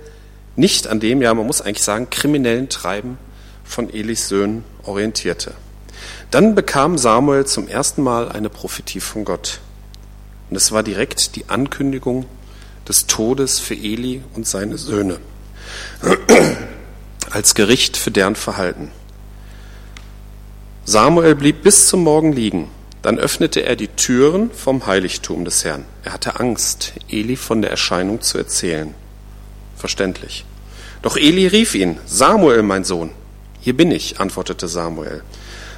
nicht 0.56 0.86
an 0.86 1.00
dem, 1.00 1.22
ja 1.22 1.32
man 1.34 1.46
muss 1.46 1.60
eigentlich 1.60 1.84
sagen, 1.84 2.10
kriminellen 2.10 2.68
Treiben 2.68 3.18
von 3.64 3.92
Elis 3.92 4.28
Söhnen 4.28 4.64
orientierte. 4.82 5.52
Dann 6.30 6.54
bekam 6.54 6.98
Samuel 6.98 7.46
zum 7.46 7.68
ersten 7.68 8.02
Mal 8.02 8.28
eine 8.28 8.50
Prophetie 8.50 9.00
von 9.00 9.24
Gott. 9.24 9.60
Und 10.50 10.56
es 10.56 10.72
war 10.72 10.82
direkt 10.82 11.36
die 11.36 11.48
Ankündigung 11.48 12.26
des 12.88 13.06
Todes 13.06 13.60
für 13.60 13.74
Eli 13.74 14.22
und 14.34 14.46
seine 14.46 14.78
Söhne 14.78 15.18
als 17.30 17.54
Gericht 17.54 17.96
für 17.96 18.10
deren 18.10 18.36
Verhalten. 18.36 18.90
Samuel 20.86 21.34
blieb 21.34 21.62
bis 21.62 21.88
zum 21.88 22.02
Morgen 22.02 22.34
liegen. 22.34 22.70
Dann 23.00 23.18
öffnete 23.18 23.60
er 23.60 23.74
die 23.74 23.88
Türen 23.88 24.50
vom 24.50 24.86
Heiligtum 24.86 25.46
des 25.46 25.64
Herrn. 25.64 25.86
Er 26.02 26.12
hatte 26.12 26.38
Angst, 26.40 26.92
Eli 27.08 27.36
von 27.36 27.62
der 27.62 27.70
Erscheinung 27.70 28.20
zu 28.20 28.36
erzählen. 28.36 28.94
Verständlich. 29.78 30.44
Doch 31.00 31.16
Eli 31.16 31.46
rief 31.46 31.74
ihn, 31.74 31.98
Samuel, 32.04 32.62
mein 32.62 32.84
Sohn. 32.84 33.12
Hier 33.60 33.74
bin 33.74 33.90
ich, 33.90 34.20
antwortete 34.20 34.68
Samuel. 34.68 35.22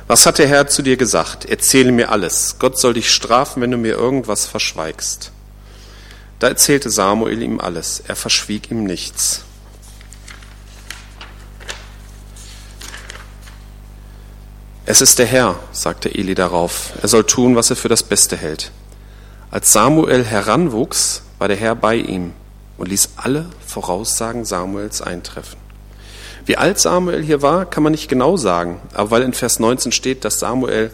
Was 0.09 0.27
hat 0.27 0.39
der 0.39 0.49
Herr 0.49 0.67
zu 0.67 0.83
dir 0.83 0.97
gesagt? 0.97 1.45
Erzähle 1.45 1.93
mir 1.93 2.11
alles. 2.11 2.57
Gott 2.59 2.77
soll 2.77 2.95
dich 2.95 3.09
strafen, 3.11 3.63
wenn 3.63 3.71
du 3.71 3.77
mir 3.77 3.95
irgendwas 3.95 4.47
verschweigst. 4.47 5.31
Da 6.41 6.49
erzählte 6.49 6.91
Samuel 6.91 7.43
ihm 7.43 7.61
alles. 7.61 8.03
Er 8.09 8.17
verschwieg 8.17 8.73
ihm 8.73 8.83
nichts. 8.83 9.45
Es 14.89 15.01
ist 15.01 15.19
der 15.19 15.27
Herr, 15.27 15.57
sagte 15.73 16.15
Eli 16.15 16.37
darauf. 16.37 16.93
Er 17.03 17.09
soll 17.09 17.25
tun, 17.25 17.57
was 17.57 17.71
er 17.71 17.77
für 17.77 17.89
das 17.89 18.05
Beste 18.05 18.37
hält. 18.37 18.71
Als 19.51 19.73
Samuel 19.73 20.25
heranwuchs, 20.25 21.23
war 21.39 21.49
der 21.49 21.57
Herr 21.57 21.75
bei 21.75 21.97
ihm 21.97 22.35
und 22.79 22.89
ließ 22.91 23.11
alle 23.17 23.47
Voraussagen 23.67 24.45
Samuels 24.45 25.03
eintreffen. 25.03 25.59
Wie 26.45 26.57
alt 26.57 26.79
Samuel 26.79 27.25
hier 27.25 27.43
war, 27.43 27.67
kann 27.67 27.83
man 27.83 27.91
nicht 27.91 28.09
genau 28.09 28.37
sagen, 28.37 28.81
aber 28.95 29.11
weil 29.11 29.23
in 29.23 29.33
Vers 29.33 29.59
19 29.59 29.91
steht, 29.91 30.25
dass 30.25 30.39
Samuel 30.39 30.93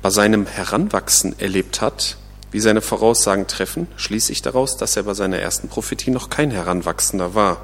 bei 0.00 0.10
seinem 0.10 0.46
Heranwachsen 0.46 1.40
erlebt 1.40 1.80
hat, 1.80 2.18
wie 2.52 2.60
seine 2.60 2.82
Voraussagen 2.82 3.48
treffen, 3.48 3.88
schließe 3.96 4.30
ich 4.30 4.42
daraus, 4.42 4.76
dass 4.76 4.96
er 4.96 5.02
bei 5.02 5.14
seiner 5.14 5.38
ersten 5.38 5.68
Prophetie 5.68 6.12
noch 6.12 6.30
kein 6.30 6.52
Heranwachsender 6.52 7.34
war, 7.34 7.62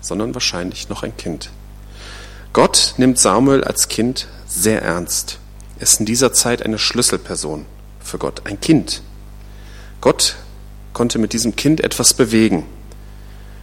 sondern 0.00 0.32
wahrscheinlich 0.32 0.88
noch 0.88 1.02
ein 1.02 1.14
Kind. 1.18 1.50
Gott 2.54 2.94
nimmt 2.96 3.18
Samuel 3.18 3.62
als 3.62 3.88
Kind 3.88 4.28
sehr 4.56 4.82
ernst. 4.82 5.38
Er 5.76 5.82
ist 5.82 6.00
in 6.00 6.06
dieser 6.06 6.32
Zeit 6.32 6.62
eine 6.62 6.78
Schlüsselperson 6.78 7.66
für 8.00 8.18
Gott, 8.18 8.42
ein 8.44 8.60
Kind. 8.60 9.02
Gott 10.00 10.36
konnte 10.92 11.18
mit 11.18 11.32
diesem 11.32 11.56
Kind 11.56 11.82
etwas 11.82 12.14
bewegen. 12.14 12.64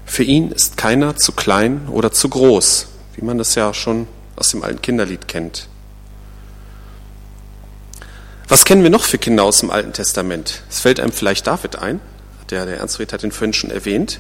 Für 0.06 0.24
ihn 0.24 0.52
ist 0.52 0.78
keiner 0.78 1.16
zu 1.16 1.32
klein 1.32 1.88
oder 1.88 2.12
zu 2.12 2.30
groß, 2.30 2.88
wie 3.16 3.26
man 3.26 3.38
das 3.38 3.56
ja 3.56 3.74
schon 3.74 4.08
aus 4.36 4.50
dem 4.50 4.64
alten 4.64 4.82
Kinderlied 4.82 5.28
kennt. 5.28 5.68
Was 8.48 8.66
kennen 8.66 8.84
wir 8.84 8.90
noch 8.90 9.04
für 9.04 9.18
Kinder 9.18 9.44
aus 9.44 9.60
dem 9.60 9.72
Alten 9.72 9.94
Testament? 9.94 10.64
Es 10.70 10.82
fällt 10.82 11.00
einem 11.00 11.12
vielleicht 11.12 11.48
David 11.48 11.78
ein, 11.78 12.02
der, 12.50 12.66
der 12.66 12.78
Ernstfried 12.78 13.14
hat 13.14 13.24
ihn 13.24 13.32
vorhin 13.32 13.54
schon 13.54 13.72
erwähnt. 13.72 14.20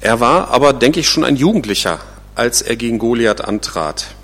Er 0.00 0.20
war 0.20 0.48
aber, 0.48 0.72
denke 0.72 1.00
ich, 1.00 1.08
schon 1.08 1.24
ein 1.24 1.36
Jugendlicher, 1.36 1.98
als 2.34 2.62
er 2.62 2.76
gegen 2.76 2.98
Goliath 2.98 3.42
antrat. 3.42 4.14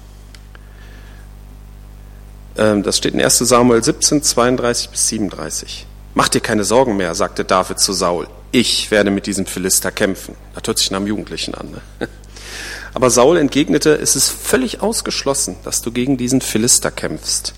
Ähm, 2.59 2.83
das 2.83 2.97
steht 2.97 3.15
in 3.15 3.21
1 3.21 3.39
Samuel 3.39 3.83
17, 3.83 4.23
32 4.23 4.91
bis 4.91 5.09
37. 5.09 5.87
Mach 6.15 6.29
dir 6.29 6.41
keine 6.41 6.65
Sorgen 6.65 6.97
mehr, 6.97 7.15
sagte 7.15 7.45
David 7.45 7.79
zu 7.79 7.93
Saul. 7.93 8.27
Ich 8.53 8.91
werde 8.91 9.11
mit 9.11 9.27
diesem 9.27 9.45
Philister 9.47 9.91
kämpfen. 9.91 10.35
Das 10.55 10.63
hört 10.67 10.79
sich 10.79 10.91
nach 10.91 10.99
einem 10.99 11.09
Jugendlichen 11.09 11.55
an. 11.55 11.71
Ne? 11.71 12.09
Aber 12.95 13.11
Saul 13.11 13.37
entgegnete, 13.37 13.95
es 13.95 14.17
ist 14.17 14.31
völlig 14.31 14.81
ausgeschlossen, 14.81 15.57
dass 15.65 15.83
du 15.83 15.93
gegen 15.93 16.17
diesen 16.17 16.41
Philister 16.41 16.91
kämpfst. 16.91 17.53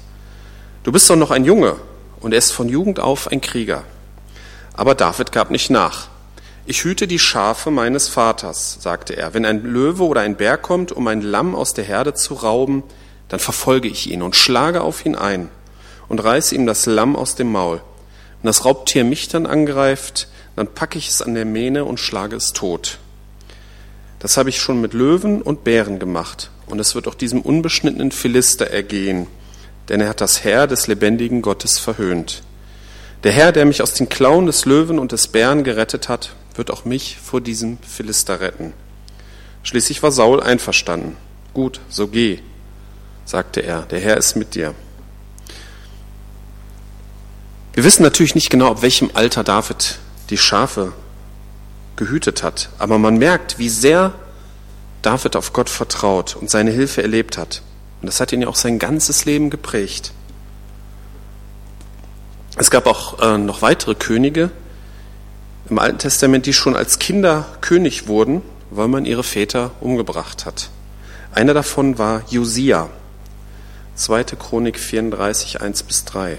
Du 0.82 0.90
bist 0.90 1.08
doch 1.08 1.16
noch 1.16 1.30
ein 1.30 1.44
Junge 1.44 1.76
und 2.18 2.32
er 2.32 2.38
ist 2.38 2.50
von 2.50 2.68
Jugend 2.68 2.98
auf 2.98 3.28
ein 3.28 3.40
Krieger. 3.40 3.84
Aber 4.72 4.96
David 4.96 5.30
gab 5.30 5.50
nicht 5.50 5.70
nach. 5.70 6.08
Ich 6.66 6.84
hüte 6.84 7.06
die 7.06 7.18
Schafe 7.18 7.70
meines 7.70 8.08
Vaters, 8.08 8.78
sagte 8.80 9.16
er. 9.16 9.32
Wenn 9.32 9.44
ein 9.44 9.62
Löwe 9.62 10.04
oder 10.04 10.22
ein 10.22 10.36
Bär 10.36 10.58
kommt, 10.58 10.92
um 10.92 11.06
ein 11.06 11.22
Lamm 11.22 11.54
aus 11.54 11.74
der 11.74 11.84
Herde 11.84 12.14
zu 12.14 12.34
rauben, 12.34 12.82
dann 13.28 13.40
verfolge 13.40 13.88
ich 13.88 14.10
ihn 14.10 14.22
und 14.22 14.36
schlage 14.36 14.80
auf 14.80 15.04
ihn 15.04 15.14
ein 15.14 15.48
und 16.08 16.22
reiße 16.22 16.54
ihm 16.54 16.66
das 16.66 16.86
Lamm 16.86 17.16
aus 17.16 17.34
dem 17.34 17.52
Maul. 17.52 17.82
Wenn 18.42 18.48
das 18.48 18.64
Raubtier 18.64 19.04
mich 19.04 19.28
dann 19.28 19.46
angreift, 19.46 20.28
dann 20.56 20.66
packe 20.66 20.98
ich 20.98 21.08
es 21.08 21.22
an 21.22 21.34
der 21.34 21.44
Mähne 21.44 21.84
und 21.84 22.00
schlage 22.00 22.36
es 22.36 22.52
tot. 22.52 22.98
Das 24.18 24.36
habe 24.36 24.48
ich 24.48 24.60
schon 24.60 24.80
mit 24.80 24.94
Löwen 24.94 25.42
und 25.42 25.62
Bären 25.64 25.98
gemacht, 25.98 26.50
und 26.66 26.80
es 26.80 26.94
wird 26.94 27.06
auch 27.06 27.14
diesem 27.14 27.40
unbeschnittenen 27.40 28.10
Philister 28.10 28.68
ergehen, 28.68 29.28
denn 29.88 30.00
er 30.00 30.08
hat 30.08 30.20
das 30.20 30.42
Herr 30.44 30.66
des 30.66 30.86
lebendigen 30.86 31.42
Gottes 31.42 31.78
verhöhnt. 31.78 32.42
Der 33.24 33.32
Herr, 33.32 33.52
der 33.52 33.64
mich 33.64 33.82
aus 33.82 33.94
den 33.94 34.08
Klauen 34.08 34.46
des 34.46 34.64
Löwen 34.64 34.98
und 34.98 35.12
des 35.12 35.28
Bären 35.28 35.64
gerettet 35.64 36.08
hat, 36.08 36.34
wird 36.54 36.70
auch 36.70 36.84
mich 36.84 37.18
vor 37.22 37.40
diesem 37.40 37.78
Philister 37.78 38.40
retten. 38.40 38.72
Schließlich 39.62 40.02
war 40.02 40.12
Saul 40.12 40.40
einverstanden. 40.40 41.16
Gut, 41.54 41.80
so 41.88 42.08
geh, 42.08 42.40
sagte 43.28 43.60
er, 43.60 43.82
der 43.82 44.00
Herr 44.00 44.16
ist 44.16 44.36
mit 44.36 44.54
dir. 44.54 44.74
Wir 47.74 47.84
wissen 47.84 48.02
natürlich 48.02 48.34
nicht 48.34 48.48
genau, 48.48 48.70
ab 48.70 48.80
welchem 48.80 49.10
Alter 49.12 49.44
David 49.44 49.98
die 50.30 50.38
Schafe 50.38 50.92
gehütet 51.96 52.42
hat, 52.42 52.70
aber 52.78 52.98
man 52.98 53.18
merkt, 53.18 53.58
wie 53.58 53.68
sehr 53.68 54.14
David 55.02 55.36
auf 55.36 55.52
Gott 55.52 55.68
vertraut 55.68 56.36
und 56.36 56.48
seine 56.48 56.70
Hilfe 56.70 57.02
erlebt 57.02 57.36
hat. 57.36 57.60
Und 58.00 58.06
das 58.06 58.18
hat 58.18 58.32
ihn 58.32 58.40
ja 58.40 58.48
auch 58.48 58.56
sein 58.56 58.78
ganzes 58.78 59.26
Leben 59.26 59.50
geprägt. 59.50 60.12
Es 62.56 62.70
gab 62.70 62.86
auch 62.86 63.20
äh, 63.20 63.36
noch 63.36 63.60
weitere 63.60 63.94
Könige 63.94 64.50
im 65.68 65.78
Alten 65.78 65.98
Testament, 65.98 66.46
die 66.46 66.54
schon 66.54 66.74
als 66.74 66.98
Kinder 66.98 67.44
König 67.60 68.08
wurden, 68.08 68.40
weil 68.70 68.88
man 68.88 69.04
ihre 69.04 69.22
Väter 69.22 69.72
umgebracht 69.80 70.46
hat. 70.46 70.70
Einer 71.30 71.52
davon 71.52 71.98
war 71.98 72.22
Josia. 72.30 72.88
2. 73.98 74.24
Chronik 74.38 74.78
34, 74.78 75.60
1 75.60 75.82
bis 75.82 76.04
3. 76.04 76.38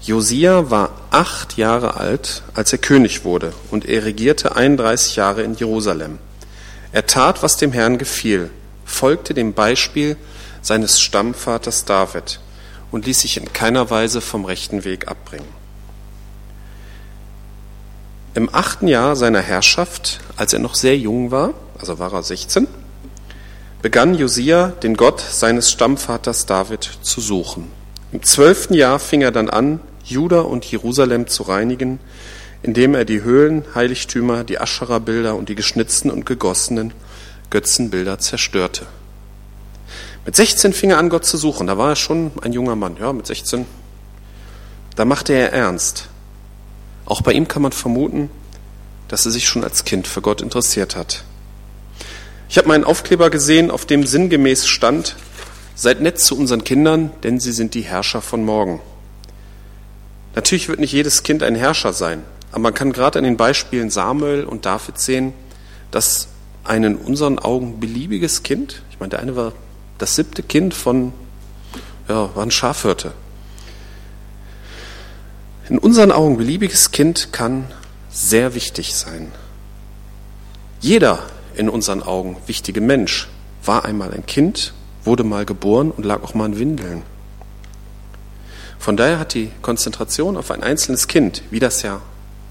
Josia 0.00 0.70
war 0.70 0.92
acht 1.10 1.56
Jahre 1.56 1.96
alt, 1.96 2.42
als 2.54 2.72
er 2.72 2.78
König 2.78 3.24
wurde, 3.24 3.52
und 3.70 3.84
er 3.84 4.04
regierte 4.04 4.54
31 4.54 5.16
Jahre 5.16 5.42
in 5.42 5.54
Jerusalem. 5.54 6.18
Er 6.92 7.06
tat, 7.06 7.42
was 7.42 7.56
dem 7.56 7.72
Herrn 7.72 7.98
gefiel, 7.98 8.50
folgte 8.84 9.34
dem 9.34 9.54
Beispiel 9.54 10.16
seines 10.62 11.00
Stammvaters 11.00 11.84
David 11.84 12.40
und 12.92 13.06
ließ 13.06 13.20
sich 13.20 13.36
in 13.36 13.52
keiner 13.52 13.90
Weise 13.90 14.20
vom 14.20 14.44
rechten 14.44 14.84
Weg 14.84 15.08
abbringen. 15.08 15.48
Im 18.34 18.54
achten 18.54 18.86
Jahr 18.86 19.16
seiner 19.16 19.40
Herrschaft, 19.40 20.20
als 20.36 20.52
er 20.52 20.60
noch 20.60 20.76
sehr 20.76 20.96
jung 20.96 21.32
war, 21.32 21.54
also 21.78 21.98
war 21.98 22.12
er 22.12 22.22
16, 22.22 22.68
begann 23.82 24.14
Josia 24.14 24.68
den 24.68 24.96
Gott 24.96 25.20
seines 25.20 25.70
Stammvaters 25.70 26.46
David 26.46 26.84
zu 27.02 27.20
suchen. 27.20 27.70
Im 28.12 28.22
zwölften 28.22 28.74
Jahr 28.74 28.98
fing 28.98 29.22
er 29.22 29.30
dann 29.30 29.50
an, 29.50 29.80
Juda 30.04 30.40
und 30.40 30.64
Jerusalem 30.64 31.26
zu 31.26 31.44
reinigen, 31.44 32.00
indem 32.62 32.94
er 32.94 33.04
die 33.04 33.22
Höhlen, 33.22 33.64
Heiligtümer, 33.74 34.42
die 34.42 34.60
Aschera-Bilder 34.60 35.36
und 35.36 35.48
die 35.48 35.54
geschnitzten 35.54 36.10
und 36.10 36.26
gegossenen 36.26 36.92
Götzenbilder 37.50 38.18
zerstörte. 38.18 38.86
Mit 40.26 40.34
16 40.34 40.72
fing 40.72 40.90
er 40.90 40.98
an, 40.98 41.08
Gott 41.08 41.24
zu 41.24 41.36
suchen. 41.36 41.66
Da 41.66 41.78
war 41.78 41.90
er 41.90 41.96
schon 41.96 42.32
ein 42.42 42.52
junger 42.52 42.76
Mann, 42.76 42.96
ja, 43.00 43.12
mit 43.12 43.26
16. 43.26 43.64
Da 44.96 45.04
machte 45.04 45.32
er 45.32 45.52
ernst. 45.52 46.08
Auch 47.06 47.22
bei 47.22 47.32
ihm 47.32 47.46
kann 47.46 47.62
man 47.62 47.72
vermuten, 47.72 48.28
dass 49.06 49.24
er 49.24 49.32
sich 49.32 49.46
schon 49.46 49.64
als 49.64 49.84
Kind 49.84 50.06
für 50.06 50.20
Gott 50.20 50.42
interessiert 50.42 50.96
hat. 50.96 51.24
Ich 52.48 52.56
habe 52.56 52.68
meinen 52.68 52.84
Aufkleber 52.84 53.28
gesehen, 53.28 53.70
auf 53.70 53.84
dem 53.84 54.06
sinngemäß 54.06 54.66
stand, 54.66 55.16
seid 55.74 56.00
nett 56.00 56.18
zu 56.18 56.36
unseren 56.36 56.64
Kindern, 56.64 57.10
denn 57.22 57.38
sie 57.40 57.52
sind 57.52 57.74
die 57.74 57.82
Herrscher 57.82 58.22
von 58.22 58.44
morgen. 58.44 58.80
Natürlich 60.34 60.68
wird 60.68 60.80
nicht 60.80 60.92
jedes 60.92 61.22
Kind 61.22 61.42
ein 61.42 61.54
Herrscher 61.54 61.92
sein, 61.92 62.22
aber 62.50 62.60
man 62.60 62.74
kann 62.74 62.92
gerade 62.92 63.18
an 63.18 63.24
den 63.24 63.36
Beispielen 63.36 63.90
Samuel 63.90 64.44
und 64.44 64.64
David 64.64 64.98
sehen, 64.98 65.34
dass 65.90 66.28
ein 66.64 66.84
in 66.84 66.96
unseren 66.96 67.38
Augen 67.38 67.80
beliebiges 67.80 68.42
Kind, 68.42 68.82
ich 68.90 68.98
meine, 68.98 69.10
der 69.10 69.20
eine 69.20 69.36
war 69.36 69.52
das 69.98 70.16
siebte 70.16 70.42
Kind 70.42 70.74
von, 70.74 71.12
ja, 72.08 72.34
war 72.34 72.42
ein 72.42 72.50
Schafhirte. 72.50 73.12
In 75.68 75.78
unseren 75.78 76.12
Augen 76.12 76.38
beliebiges 76.38 76.92
Kind 76.92 77.32
kann 77.32 77.70
sehr 78.10 78.54
wichtig 78.54 78.94
sein. 78.94 79.32
Jeder 80.80 81.22
in 81.58 81.68
unseren 81.68 82.02
Augen 82.02 82.36
wichtige 82.46 82.80
Mensch 82.80 83.28
war 83.64 83.84
einmal 83.84 84.14
ein 84.14 84.24
Kind, 84.24 84.72
wurde 85.04 85.24
mal 85.24 85.44
geboren 85.44 85.90
und 85.90 86.04
lag 86.04 86.22
auch 86.22 86.32
mal 86.32 86.46
in 86.46 86.58
Windeln. 86.58 87.02
Von 88.78 88.96
daher 88.96 89.18
hat 89.18 89.34
die 89.34 89.50
Konzentration 89.60 90.36
auf 90.36 90.52
ein 90.52 90.62
einzelnes 90.62 91.08
Kind, 91.08 91.42
wie 91.50 91.58
das 91.58 91.82
ja 91.82 92.00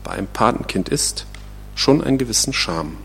bei 0.03 0.11
einem 0.11 0.27
Patenkind 0.27 0.89
ist, 0.89 1.25
schon 1.73 2.03
einen 2.03 2.17
gewissen 2.17 2.51
Charme. 2.51 2.97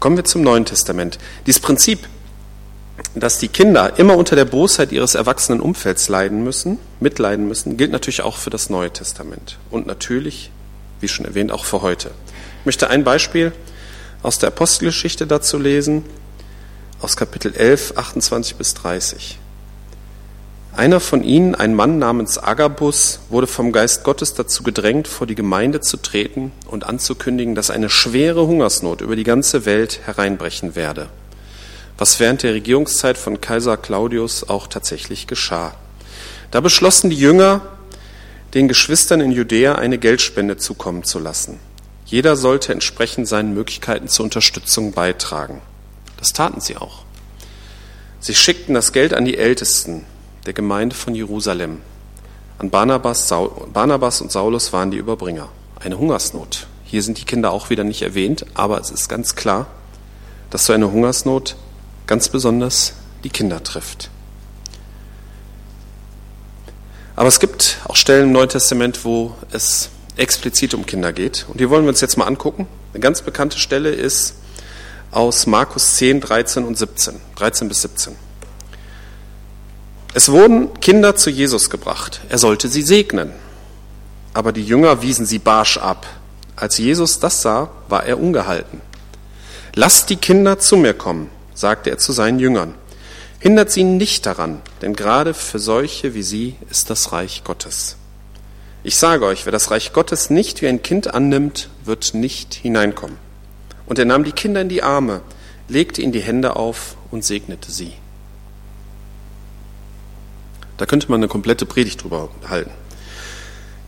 Kommen 0.00 0.16
wir 0.16 0.24
zum 0.24 0.42
Neuen 0.42 0.64
Testament. 0.64 1.18
Dieses 1.46 1.60
Prinzip, 1.60 2.08
dass 3.14 3.38
die 3.38 3.48
Kinder 3.48 3.98
immer 3.98 4.16
unter 4.16 4.36
der 4.36 4.46
Bosheit 4.46 4.90
ihres 4.90 5.14
erwachsenen 5.14 5.60
Umfelds 5.60 6.08
leiden 6.08 6.42
müssen, 6.42 6.78
mitleiden 6.98 7.46
müssen, 7.46 7.76
gilt 7.76 7.92
natürlich 7.92 8.22
auch 8.22 8.36
für 8.36 8.50
das 8.50 8.70
Neue 8.70 8.90
Testament 8.90 9.58
und 9.70 9.86
natürlich 9.86 10.50
wie 11.02 11.08
schon 11.08 11.26
erwähnt, 11.26 11.52
auch 11.52 11.64
für 11.64 11.82
heute. 11.82 12.12
Ich 12.60 12.66
möchte 12.66 12.88
ein 12.88 13.04
Beispiel 13.04 13.52
aus 14.22 14.38
der 14.38 14.48
Apostelgeschichte 14.48 15.26
dazu 15.26 15.58
lesen, 15.58 16.04
aus 17.00 17.16
Kapitel 17.16 17.54
11, 17.54 17.94
28 17.96 18.56
bis 18.56 18.74
30. 18.74 19.38
Einer 20.74 21.00
von 21.00 21.22
ihnen, 21.22 21.54
ein 21.54 21.74
Mann 21.74 21.98
namens 21.98 22.42
Agabus, 22.42 23.20
wurde 23.28 23.46
vom 23.46 23.72
Geist 23.72 24.04
Gottes 24.04 24.32
dazu 24.32 24.62
gedrängt, 24.62 25.06
vor 25.06 25.26
die 25.26 25.34
Gemeinde 25.34 25.80
zu 25.80 25.98
treten 25.98 26.50
und 26.66 26.84
anzukündigen, 26.84 27.54
dass 27.54 27.70
eine 27.70 27.90
schwere 27.90 28.46
Hungersnot 28.46 29.02
über 29.02 29.14
die 29.14 29.24
ganze 29.24 29.66
Welt 29.66 30.00
hereinbrechen 30.06 30.74
werde, 30.74 31.08
was 31.98 32.20
während 32.20 32.42
der 32.42 32.54
Regierungszeit 32.54 33.18
von 33.18 33.40
Kaiser 33.40 33.76
Claudius 33.76 34.48
auch 34.48 34.66
tatsächlich 34.66 35.26
geschah. 35.26 35.74
Da 36.50 36.60
beschlossen 36.60 37.10
die 37.10 37.16
Jünger, 37.16 37.60
den 38.54 38.68
Geschwistern 38.68 39.20
in 39.20 39.32
Judäa 39.32 39.76
eine 39.76 39.98
Geldspende 39.98 40.56
zukommen 40.58 41.04
zu 41.04 41.18
lassen. 41.18 41.58
Jeder 42.04 42.36
sollte 42.36 42.72
entsprechend 42.72 43.26
seinen 43.26 43.54
Möglichkeiten 43.54 44.08
zur 44.08 44.24
Unterstützung 44.24 44.92
beitragen. 44.92 45.62
Das 46.18 46.32
taten 46.32 46.60
sie 46.60 46.76
auch. 46.76 47.04
Sie 48.20 48.34
schickten 48.34 48.74
das 48.74 48.92
Geld 48.92 49.14
an 49.14 49.24
die 49.24 49.38
Ältesten 49.38 50.04
der 50.46 50.52
Gemeinde 50.52 50.94
von 50.94 51.14
Jerusalem. 51.14 51.80
An 52.58 52.70
Barnabas, 52.70 53.28
Saul, 53.28 53.50
Barnabas 53.72 54.20
und 54.20 54.30
Saulus 54.30 54.72
waren 54.72 54.90
die 54.90 54.98
Überbringer. 54.98 55.48
Eine 55.80 55.98
Hungersnot. 55.98 56.66
Hier 56.84 57.02
sind 57.02 57.18
die 57.18 57.24
Kinder 57.24 57.50
auch 57.50 57.70
wieder 57.70 57.84
nicht 57.84 58.02
erwähnt, 58.02 58.44
aber 58.54 58.78
es 58.78 58.90
ist 58.90 59.08
ganz 59.08 59.34
klar, 59.34 59.66
dass 60.50 60.66
so 60.66 60.74
eine 60.74 60.92
Hungersnot 60.92 61.56
ganz 62.06 62.28
besonders 62.28 62.92
die 63.24 63.30
Kinder 63.30 63.62
trifft. 63.62 64.10
Aber 67.14 67.28
es 67.28 67.40
gibt 67.40 67.78
auch 67.86 67.96
Stellen 67.96 68.24
im 68.24 68.32
Neuen 68.32 68.48
Testament, 68.48 69.04
wo 69.04 69.34
es 69.50 69.90
explizit 70.16 70.74
um 70.74 70.86
Kinder 70.86 71.12
geht. 71.12 71.46
Und 71.48 71.60
die 71.60 71.68
wollen 71.68 71.84
wir 71.84 71.90
uns 71.90 72.00
jetzt 72.00 72.16
mal 72.16 72.26
angucken. 72.26 72.66
Eine 72.92 73.00
ganz 73.00 73.22
bekannte 73.22 73.58
Stelle 73.58 73.90
ist 73.90 74.34
aus 75.10 75.46
Markus 75.46 75.96
10, 75.96 76.20
13 76.20 76.64
und 76.64 76.76
17, 76.76 77.20
13 77.36 77.68
bis 77.68 77.82
17. 77.82 78.16
Es 80.14 80.30
wurden 80.30 80.78
Kinder 80.80 81.16
zu 81.16 81.30
Jesus 81.30 81.70
gebracht. 81.70 82.20
Er 82.28 82.38
sollte 82.38 82.68
sie 82.68 82.82
segnen. 82.82 83.32
Aber 84.34 84.52
die 84.52 84.64
Jünger 84.64 85.02
wiesen 85.02 85.26
sie 85.26 85.38
barsch 85.38 85.78
ab. 85.78 86.06
Als 86.56 86.78
Jesus 86.78 87.18
das 87.18 87.42
sah, 87.42 87.70
war 87.88 88.04
er 88.04 88.18
ungehalten. 88.18 88.80
Lasst 89.74 90.10
die 90.10 90.16
Kinder 90.16 90.58
zu 90.58 90.76
mir 90.76 90.94
kommen, 90.94 91.30
sagte 91.54 91.90
er 91.90 91.98
zu 91.98 92.12
seinen 92.12 92.38
Jüngern. 92.38 92.74
Hindert 93.42 93.72
sie 93.72 93.82
nicht 93.82 94.24
daran, 94.26 94.62
denn 94.82 94.94
gerade 94.94 95.34
für 95.34 95.58
solche 95.58 96.14
wie 96.14 96.22
sie 96.22 96.54
ist 96.70 96.90
das 96.90 97.10
Reich 97.10 97.42
Gottes. 97.42 97.96
Ich 98.84 98.94
sage 98.94 99.26
euch, 99.26 99.46
wer 99.46 99.50
das 99.50 99.72
Reich 99.72 99.92
Gottes 99.92 100.30
nicht 100.30 100.62
wie 100.62 100.68
ein 100.68 100.80
Kind 100.80 101.12
annimmt, 101.12 101.68
wird 101.84 102.14
nicht 102.14 102.54
hineinkommen. 102.54 103.16
Und 103.84 103.98
er 103.98 104.04
nahm 104.04 104.22
die 104.22 104.30
Kinder 104.30 104.60
in 104.60 104.68
die 104.68 104.84
Arme, 104.84 105.22
legte 105.66 106.02
ihnen 106.02 106.12
die 106.12 106.20
Hände 106.20 106.54
auf 106.54 106.96
und 107.10 107.24
segnete 107.24 107.72
sie. 107.72 107.94
Da 110.76 110.86
könnte 110.86 111.10
man 111.10 111.18
eine 111.18 111.26
komplette 111.26 111.66
Predigt 111.66 112.04
drüber 112.04 112.28
halten. 112.48 112.70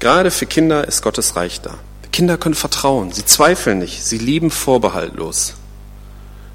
Gerade 0.01 0.33
für 0.33 0.47
Kinder 0.47 0.89
ist 0.89 1.01
Gottes 1.03 1.37
Reich 1.37 1.61
da. 1.61 1.79
Kinder 2.11 2.39
können 2.39 2.57
vertrauen, 2.57 3.13
sie 3.13 3.25
zweifeln 3.25 3.79
nicht, 3.79 4.05
sie 4.05 4.19
lieben 4.19 4.51
vorbehaltlos. 4.51 5.55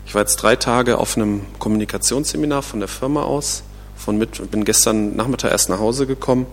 Ich 0.09 0.15
war 0.15 0.23
jetzt 0.23 0.37
drei 0.37 0.55
Tage 0.55 0.97
auf 0.97 1.17
einem 1.17 1.45
Kommunikationsseminar 1.59 2.63
von 2.63 2.79
der 2.79 2.89
Firma 2.89 3.21
aus, 3.21 3.61
von 3.95 4.17
mit, 4.17 4.49
bin 4.49 4.65
gestern 4.65 5.15
Nachmittag 5.15 5.51
erst 5.51 5.69
nach 5.69 5.77
Hause 5.77 6.07
gekommen 6.07 6.47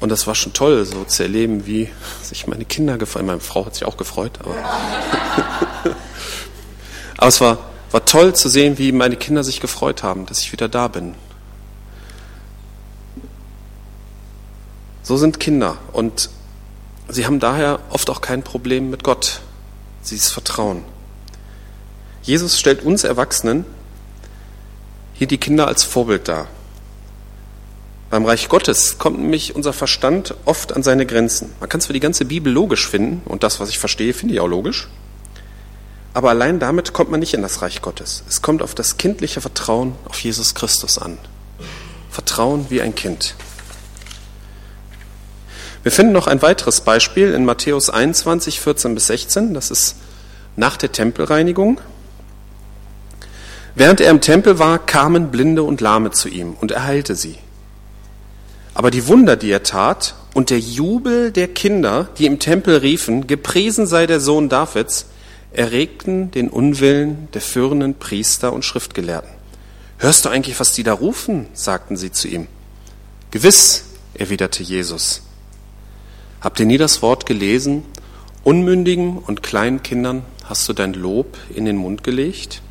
und 0.00 0.08
das 0.08 0.26
war 0.26 0.34
schon 0.34 0.52
toll, 0.52 0.84
so 0.84 1.04
zu 1.04 1.22
erleben, 1.22 1.64
wie 1.66 1.90
sich 2.24 2.48
meine 2.48 2.64
Kinder 2.64 2.98
gefreut 2.98 3.24
Meine 3.24 3.38
Frau 3.38 3.66
hat 3.66 3.76
sich 3.76 3.84
auch 3.84 3.96
gefreut, 3.96 4.40
aber, 4.40 4.56
aber 7.18 7.28
es 7.28 7.40
war, 7.40 7.58
war 7.92 8.04
toll 8.04 8.34
zu 8.34 8.48
sehen, 8.48 8.78
wie 8.78 8.90
meine 8.90 9.14
Kinder 9.14 9.44
sich 9.44 9.60
gefreut 9.60 10.02
haben, 10.02 10.26
dass 10.26 10.40
ich 10.40 10.50
wieder 10.50 10.68
da 10.68 10.88
bin. 10.88 11.14
So 15.04 15.16
sind 15.16 15.38
Kinder 15.38 15.76
und 15.92 16.30
sie 17.06 17.26
haben 17.26 17.38
daher 17.38 17.78
oft 17.90 18.10
auch 18.10 18.20
kein 18.20 18.42
Problem 18.42 18.90
mit 18.90 19.04
Gott. 19.04 19.40
Sie 20.02 20.16
ist 20.16 20.32
Vertrauen. 20.32 20.82
Jesus 22.22 22.58
stellt 22.58 22.82
uns 22.84 23.04
Erwachsenen 23.04 23.64
hier 25.14 25.26
die 25.26 25.38
Kinder 25.38 25.66
als 25.66 25.84
Vorbild 25.84 26.28
dar. 26.28 26.48
Beim 28.08 28.24
Reich 28.24 28.48
Gottes 28.48 28.98
kommt 28.98 29.18
nämlich 29.18 29.54
unser 29.54 29.72
Verstand 29.72 30.34
oft 30.44 30.72
an 30.72 30.82
seine 30.82 31.06
Grenzen. 31.06 31.52
Man 31.60 31.68
kann 31.68 31.80
zwar 31.80 31.92
die 31.92 32.00
ganze 32.00 32.24
Bibel 32.24 32.52
logisch 32.52 32.88
finden, 32.88 33.22
und 33.26 33.42
das, 33.42 33.60
was 33.60 33.68
ich 33.68 33.78
verstehe, 33.78 34.14
finde 34.14 34.34
ich 34.34 34.40
auch 34.40 34.48
logisch, 34.48 34.88
aber 36.12 36.30
allein 36.30 36.58
damit 36.58 36.92
kommt 36.92 37.10
man 37.10 37.20
nicht 37.20 37.34
in 37.34 37.42
das 37.42 37.62
Reich 37.62 37.82
Gottes. 37.82 38.24
Es 38.28 38.42
kommt 38.42 38.62
auf 38.62 38.74
das 38.74 38.96
kindliche 38.96 39.40
Vertrauen 39.40 39.94
auf 40.06 40.18
Jesus 40.20 40.54
Christus 40.54 40.98
an. 40.98 41.18
Vertrauen 42.10 42.66
wie 42.68 42.82
ein 42.82 42.94
Kind. 42.94 43.34
Wir 45.82 45.92
finden 45.92 46.12
noch 46.12 46.26
ein 46.26 46.42
weiteres 46.42 46.80
Beispiel 46.80 47.32
in 47.32 47.44
Matthäus 47.44 47.90
21, 47.90 48.60
14 48.60 48.94
bis 48.94 49.06
16. 49.06 49.54
Das 49.54 49.70
ist 49.70 49.96
nach 50.56 50.76
der 50.76 50.92
Tempelreinigung. 50.92 51.80
Während 53.74 54.00
er 54.00 54.10
im 54.10 54.20
Tempel 54.20 54.58
war, 54.58 54.78
kamen 54.78 55.30
Blinde 55.30 55.62
und 55.62 55.80
Lahme 55.80 56.10
zu 56.10 56.28
ihm 56.28 56.54
und 56.60 56.72
er 56.72 56.84
heilte 56.84 57.14
sie. 57.14 57.36
Aber 58.74 58.90
die 58.90 59.06
Wunder, 59.06 59.36
die 59.36 59.50
er 59.50 59.62
tat, 59.62 60.14
und 60.32 60.50
der 60.50 60.60
Jubel 60.60 61.32
der 61.32 61.48
Kinder, 61.48 62.08
die 62.18 62.26
im 62.26 62.38
Tempel 62.38 62.78
riefen, 62.78 63.26
gepriesen 63.26 63.86
sei 63.86 64.06
der 64.06 64.20
Sohn 64.20 64.48
Davids, 64.48 65.06
erregten 65.52 66.30
den 66.30 66.48
Unwillen 66.48 67.28
der 67.34 67.40
führenden 67.40 67.94
Priester 67.94 68.52
und 68.52 68.64
Schriftgelehrten. 68.64 69.30
Hörst 69.98 70.24
du 70.24 70.28
eigentlich, 70.28 70.58
was 70.60 70.72
die 70.72 70.82
da 70.82 70.92
rufen? 70.92 71.46
sagten 71.52 71.96
sie 71.96 72.12
zu 72.12 72.28
ihm. 72.28 72.46
Gewiss, 73.30 73.84
erwiderte 74.14 74.62
Jesus. 74.62 75.22
Habt 76.40 76.60
ihr 76.60 76.66
nie 76.66 76.78
das 76.78 77.02
Wort 77.02 77.26
gelesen? 77.26 77.84
Unmündigen 78.44 79.18
und 79.18 79.42
kleinen 79.42 79.82
Kindern 79.82 80.22
hast 80.44 80.68
du 80.68 80.72
dein 80.72 80.94
Lob 80.94 81.36
in 81.54 81.64
den 81.64 81.76
Mund 81.76 82.02
gelegt? 82.02 82.62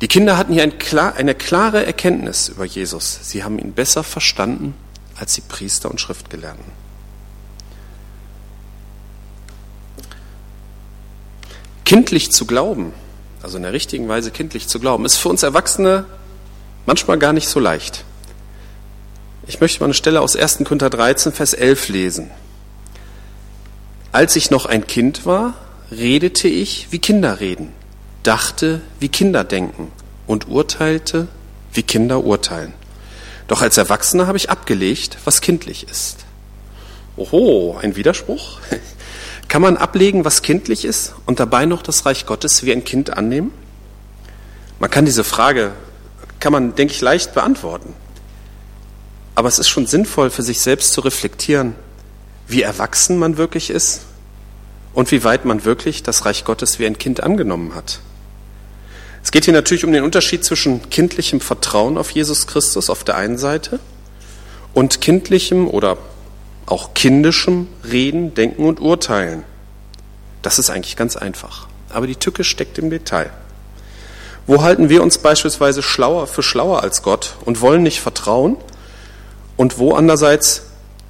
Die 0.00 0.08
Kinder 0.08 0.38
hatten 0.38 0.54
hier 0.54 0.62
eine 0.62 1.34
klare 1.34 1.84
Erkenntnis 1.84 2.48
über 2.48 2.64
Jesus. 2.64 3.18
Sie 3.22 3.44
haben 3.44 3.58
ihn 3.58 3.72
besser 3.72 4.02
verstanden 4.02 4.74
als 5.16 5.34
die 5.34 5.42
Priester 5.42 5.90
und 5.90 6.00
Schriftgelehrten. 6.00 6.64
Kindlich 11.84 12.32
zu 12.32 12.46
glauben, 12.46 12.92
also 13.42 13.58
in 13.58 13.64
der 13.64 13.72
richtigen 13.72 14.08
Weise 14.08 14.30
kindlich 14.30 14.68
zu 14.68 14.80
glauben, 14.80 15.04
ist 15.04 15.16
für 15.16 15.28
uns 15.28 15.42
Erwachsene 15.42 16.06
manchmal 16.86 17.18
gar 17.18 17.32
nicht 17.32 17.48
so 17.48 17.60
leicht. 17.60 18.04
Ich 19.46 19.60
möchte 19.60 19.80
mal 19.80 19.86
eine 19.86 19.94
Stelle 19.94 20.20
aus 20.20 20.36
1. 20.36 20.58
Korinther 20.64 20.88
13, 20.88 21.32
Vers 21.32 21.52
11 21.52 21.88
lesen. 21.88 22.30
Als 24.12 24.36
ich 24.36 24.50
noch 24.50 24.66
ein 24.66 24.86
Kind 24.86 25.26
war, 25.26 25.54
redete 25.90 26.48
ich, 26.48 26.88
wie 26.90 27.00
Kinder 27.00 27.40
reden, 27.40 27.72
dachte, 28.22 28.80
wie 28.98 29.08
Kinder 29.08 29.44
denken 29.44 29.90
und 30.26 30.48
urteilte, 30.48 31.28
wie 31.72 31.82
Kinder 31.82 32.24
urteilen. 32.24 32.74
Doch 33.48 33.62
als 33.62 33.76
Erwachsener 33.78 34.26
habe 34.26 34.38
ich 34.38 34.50
abgelegt, 34.50 35.18
was 35.24 35.40
kindlich 35.40 35.88
ist. 35.88 36.18
Oho, 37.16 37.78
ein 37.80 37.96
Widerspruch? 37.96 38.60
Kann 39.48 39.62
man 39.62 39.76
ablegen, 39.76 40.24
was 40.24 40.42
kindlich 40.42 40.84
ist 40.84 41.14
und 41.26 41.40
dabei 41.40 41.66
noch 41.66 41.82
das 41.82 42.06
Reich 42.06 42.26
Gottes 42.26 42.62
wie 42.62 42.72
ein 42.72 42.84
Kind 42.84 43.16
annehmen? 43.16 43.52
Man 44.78 44.90
kann 44.90 45.04
diese 45.04 45.24
Frage, 45.24 45.72
kann 46.38 46.52
man, 46.52 46.76
denke 46.76 46.94
ich, 46.94 47.00
leicht 47.00 47.34
beantworten. 47.34 47.94
Aber 49.34 49.48
es 49.48 49.58
ist 49.58 49.68
schon 49.68 49.86
sinnvoll, 49.86 50.30
für 50.30 50.42
sich 50.42 50.60
selbst 50.60 50.92
zu 50.92 51.00
reflektieren, 51.00 51.74
wie 52.46 52.62
erwachsen 52.62 53.18
man 53.18 53.36
wirklich 53.36 53.70
ist 53.70 54.02
und 54.94 55.10
wie 55.10 55.24
weit 55.24 55.44
man 55.44 55.64
wirklich 55.64 56.02
das 56.02 56.24
Reich 56.24 56.44
Gottes 56.44 56.78
wie 56.78 56.86
ein 56.86 56.98
Kind 56.98 57.22
angenommen 57.22 57.74
hat. 57.74 58.00
Es 59.22 59.30
geht 59.32 59.44
hier 59.44 59.54
natürlich 59.54 59.84
um 59.84 59.92
den 59.92 60.04
Unterschied 60.04 60.44
zwischen 60.44 60.88
kindlichem 60.90 61.40
Vertrauen 61.40 61.98
auf 61.98 62.10
Jesus 62.10 62.46
Christus 62.46 62.88
auf 62.88 63.04
der 63.04 63.16
einen 63.16 63.38
Seite 63.38 63.78
und 64.72 65.00
kindlichem 65.00 65.68
oder 65.68 65.98
auch 66.66 66.94
kindischem 66.94 67.68
Reden, 67.90 68.34
Denken 68.34 68.64
und 68.64 68.80
Urteilen. 68.80 69.44
Das 70.42 70.58
ist 70.58 70.70
eigentlich 70.70 70.96
ganz 70.96 71.16
einfach. 71.16 71.66
Aber 71.90 72.06
die 72.06 72.16
Tücke 72.16 72.44
steckt 72.44 72.78
im 72.78 72.88
Detail. 72.88 73.30
Wo 74.46 74.62
halten 74.62 74.88
wir 74.88 75.02
uns 75.02 75.18
beispielsweise 75.18 75.82
schlauer 75.82 76.26
für 76.26 76.42
schlauer 76.42 76.82
als 76.82 77.02
Gott 77.02 77.34
und 77.44 77.60
wollen 77.60 77.82
nicht 77.82 78.00
vertrauen? 78.00 78.56
Und 79.56 79.78
wo 79.78 79.92
andererseits, 79.92 80.62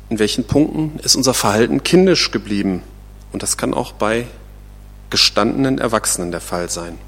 in 0.08 0.18
welchen 0.18 0.44
Punkten 0.44 0.98
ist 1.02 1.14
unser 1.14 1.34
Verhalten 1.34 1.84
kindisch 1.84 2.32
geblieben? 2.32 2.82
Und 3.32 3.42
das 3.44 3.56
kann 3.56 3.72
auch 3.72 3.92
bei 3.92 4.26
gestandenen 5.10 5.78
Erwachsenen 5.78 6.32
der 6.32 6.40
Fall 6.40 6.68
sein 6.70 6.98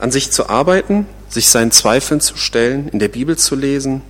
an 0.00 0.10
sich 0.10 0.32
zu 0.32 0.48
arbeiten, 0.48 1.06
sich 1.28 1.50
seinen 1.50 1.70
Zweifeln 1.70 2.20
zu 2.20 2.36
stellen, 2.36 2.88
in 2.88 2.98
der 2.98 3.08
Bibel 3.08 3.36
zu 3.36 3.54
lesen, 3.54 4.02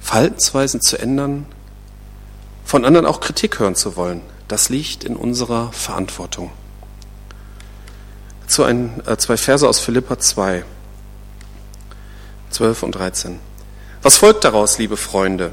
Verhaltensweisen 0.00 0.80
zu 0.80 0.96
ändern, 0.96 1.46
von 2.64 2.84
anderen 2.84 3.06
auch 3.06 3.20
Kritik 3.20 3.58
hören 3.58 3.74
zu 3.74 3.96
wollen. 3.96 4.20
Das 4.46 4.68
liegt 4.68 5.04
in 5.04 5.16
unserer 5.16 5.72
Verantwortung. 5.72 6.50
dazu 8.42 8.62
ein, 8.62 9.02
äh, 9.06 9.16
zwei 9.16 9.36
Verse 9.36 9.68
aus 9.68 9.80
Philippa 9.80 10.18
2, 10.18 10.64
12 12.50 12.82
und 12.82 12.92
13. 12.92 13.40
Was 14.02 14.16
folgt 14.16 14.44
daraus, 14.44 14.78
liebe 14.78 14.96
Freunde? 14.96 15.50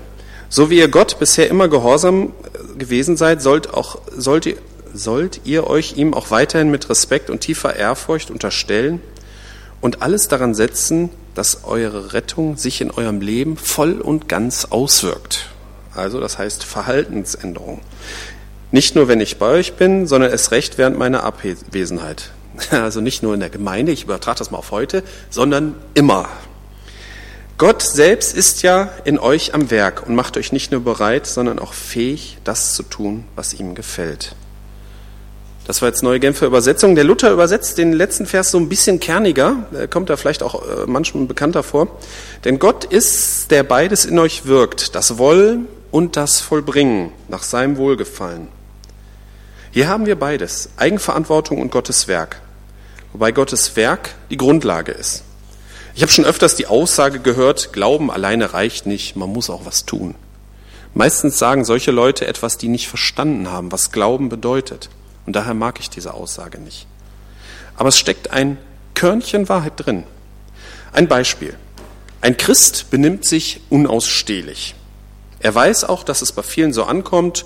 So 0.47 0.69
wie 0.69 0.77
ihr 0.77 0.87
Gott 0.87 1.19
bisher 1.19 1.49
immer 1.49 1.67
gehorsam 1.67 2.31
äh, 2.53 2.77
gewesen 2.77 3.17
seid, 3.17 3.41
sollt, 3.41 3.73
auch, 3.73 3.99
sollt, 4.15 4.47
sollt 4.93 5.41
ihr 5.43 5.67
euch 5.67 5.97
ihm 5.97 6.13
auch 6.13 6.31
weiterhin 6.31 6.69
mit 6.69 6.89
Respekt 6.89 7.29
und 7.29 7.41
tiefer 7.41 7.75
Ehrfurcht 7.75 8.29
unterstellen 8.29 9.01
und 9.85 10.01
alles 10.01 10.27
daran 10.27 10.55
setzen, 10.55 11.11
dass 11.35 11.63
eure 11.63 12.13
Rettung 12.13 12.57
sich 12.57 12.81
in 12.81 12.89
eurem 12.89 13.21
Leben 13.21 13.55
voll 13.55 14.01
und 14.01 14.27
ganz 14.27 14.65
auswirkt. 14.65 15.51
Also 15.93 16.19
das 16.19 16.39
heißt 16.39 16.63
Verhaltensänderung. 16.63 17.81
Nicht 18.71 18.95
nur, 18.95 19.07
wenn 19.07 19.21
ich 19.21 19.37
bei 19.37 19.45
euch 19.45 19.73
bin, 19.73 20.07
sondern 20.07 20.31
es 20.31 20.49
recht 20.49 20.79
während 20.79 20.97
meiner 20.97 21.23
Abwesenheit. 21.23 22.31
Also 22.71 22.99
nicht 22.99 23.21
nur 23.21 23.35
in 23.35 23.41
der 23.41 23.49
Gemeinde, 23.49 23.91
ich 23.91 24.05
übertrage 24.05 24.39
das 24.39 24.49
mal 24.49 24.57
auf 24.57 24.71
heute, 24.71 25.03
sondern 25.29 25.75
immer. 25.93 26.29
Gott 27.59 27.83
selbst 27.83 28.35
ist 28.35 28.63
ja 28.63 28.89
in 29.03 29.19
euch 29.19 29.53
am 29.53 29.69
Werk 29.69 30.07
und 30.07 30.15
macht 30.15 30.35
euch 30.35 30.51
nicht 30.51 30.71
nur 30.71 30.81
bereit, 30.81 31.27
sondern 31.27 31.59
auch 31.59 31.73
fähig, 31.73 32.37
das 32.43 32.73
zu 32.73 32.81
tun, 32.81 33.25
was 33.35 33.53
ihm 33.53 33.75
gefällt. 33.75 34.35
Das 35.65 35.81
war 35.81 35.89
jetzt 35.89 36.03
neue 36.03 36.19
Genfer 36.19 36.45
Übersetzung. 36.45 36.93
Der 36.93 37.03
Luther 37.03 37.31
übersetzt 37.31 37.79
den 37.79 37.91
letzten 37.91 38.27
Vers 38.27 38.51
so 38.51 38.59
ein 38.59 38.69
bisschen 38.69 38.99
kerniger, 38.99 39.65
kommt 39.89 40.11
da 40.11 40.15
vielleicht 40.15 40.43
auch 40.43 40.61
äh, 40.61 40.85
manchmal 40.85 41.25
bekannter 41.25 41.63
vor. 41.63 41.87
Denn 42.43 42.59
Gott 42.59 42.85
ist, 42.85 43.49
der 43.49 43.63
beides 43.63 44.05
in 44.05 44.19
euch 44.19 44.45
wirkt, 44.45 44.93
das 44.93 45.17
Wollen 45.17 45.67
und 45.91 46.17
das 46.17 46.39
Vollbringen 46.39 47.11
nach 47.29 47.41
seinem 47.41 47.77
Wohlgefallen. 47.77 48.47
Hier 49.71 49.87
haben 49.87 50.05
wir 50.05 50.17
beides, 50.17 50.69
Eigenverantwortung 50.77 51.59
und 51.59 51.71
Gottes 51.71 52.07
Werk, 52.07 52.41
wobei 53.11 53.31
Gottes 53.31 53.75
Werk 53.75 54.15
die 54.29 54.37
Grundlage 54.37 54.91
ist. 54.91 55.23
Ich 55.95 56.01
habe 56.01 56.11
schon 56.11 56.25
öfters 56.25 56.55
die 56.55 56.67
Aussage 56.67 57.19
gehört, 57.19 57.73
Glauben 57.73 58.11
alleine 58.11 58.53
reicht 58.53 58.85
nicht, 58.85 59.15
man 59.15 59.29
muss 59.29 59.49
auch 59.49 59.65
was 59.65 59.85
tun. 59.85 60.15
Meistens 60.93 61.39
sagen 61.39 61.65
solche 61.65 61.91
Leute 61.91 62.27
etwas, 62.27 62.57
die 62.57 62.67
nicht 62.67 62.87
verstanden 62.87 63.49
haben, 63.51 63.71
was 63.71 63.91
Glauben 63.91 64.29
bedeutet. 64.29 64.89
Und 65.25 65.35
daher 65.35 65.53
mag 65.53 65.79
ich 65.79 65.89
diese 65.89 66.13
Aussage 66.13 66.59
nicht. 66.59 66.87
Aber 67.75 67.89
es 67.89 67.97
steckt 67.97 68.31
ein 68.31 68.57
Körnchen 68.93 69.49
Wahrheit 69.49 69.73
drin. 69.77 70.03
Ein 70.93 71.07
Beispiel. 71.07 71.55
Ein 72.21 72.37
Christ 72.37 72.89
benimmt 72.89 73.25
sich 73.25 73.61
unausstehlich. 73.69 74.75
Er 75.39 75.53
weiß 75.53 75.83
auch, 75.83 76.03
dass 76.03 76.21
es 76.21 76.31
bei 76.31 76.41
vielen 76.41 76.73
so 76.73 76.85
ankommt 76.85 77.45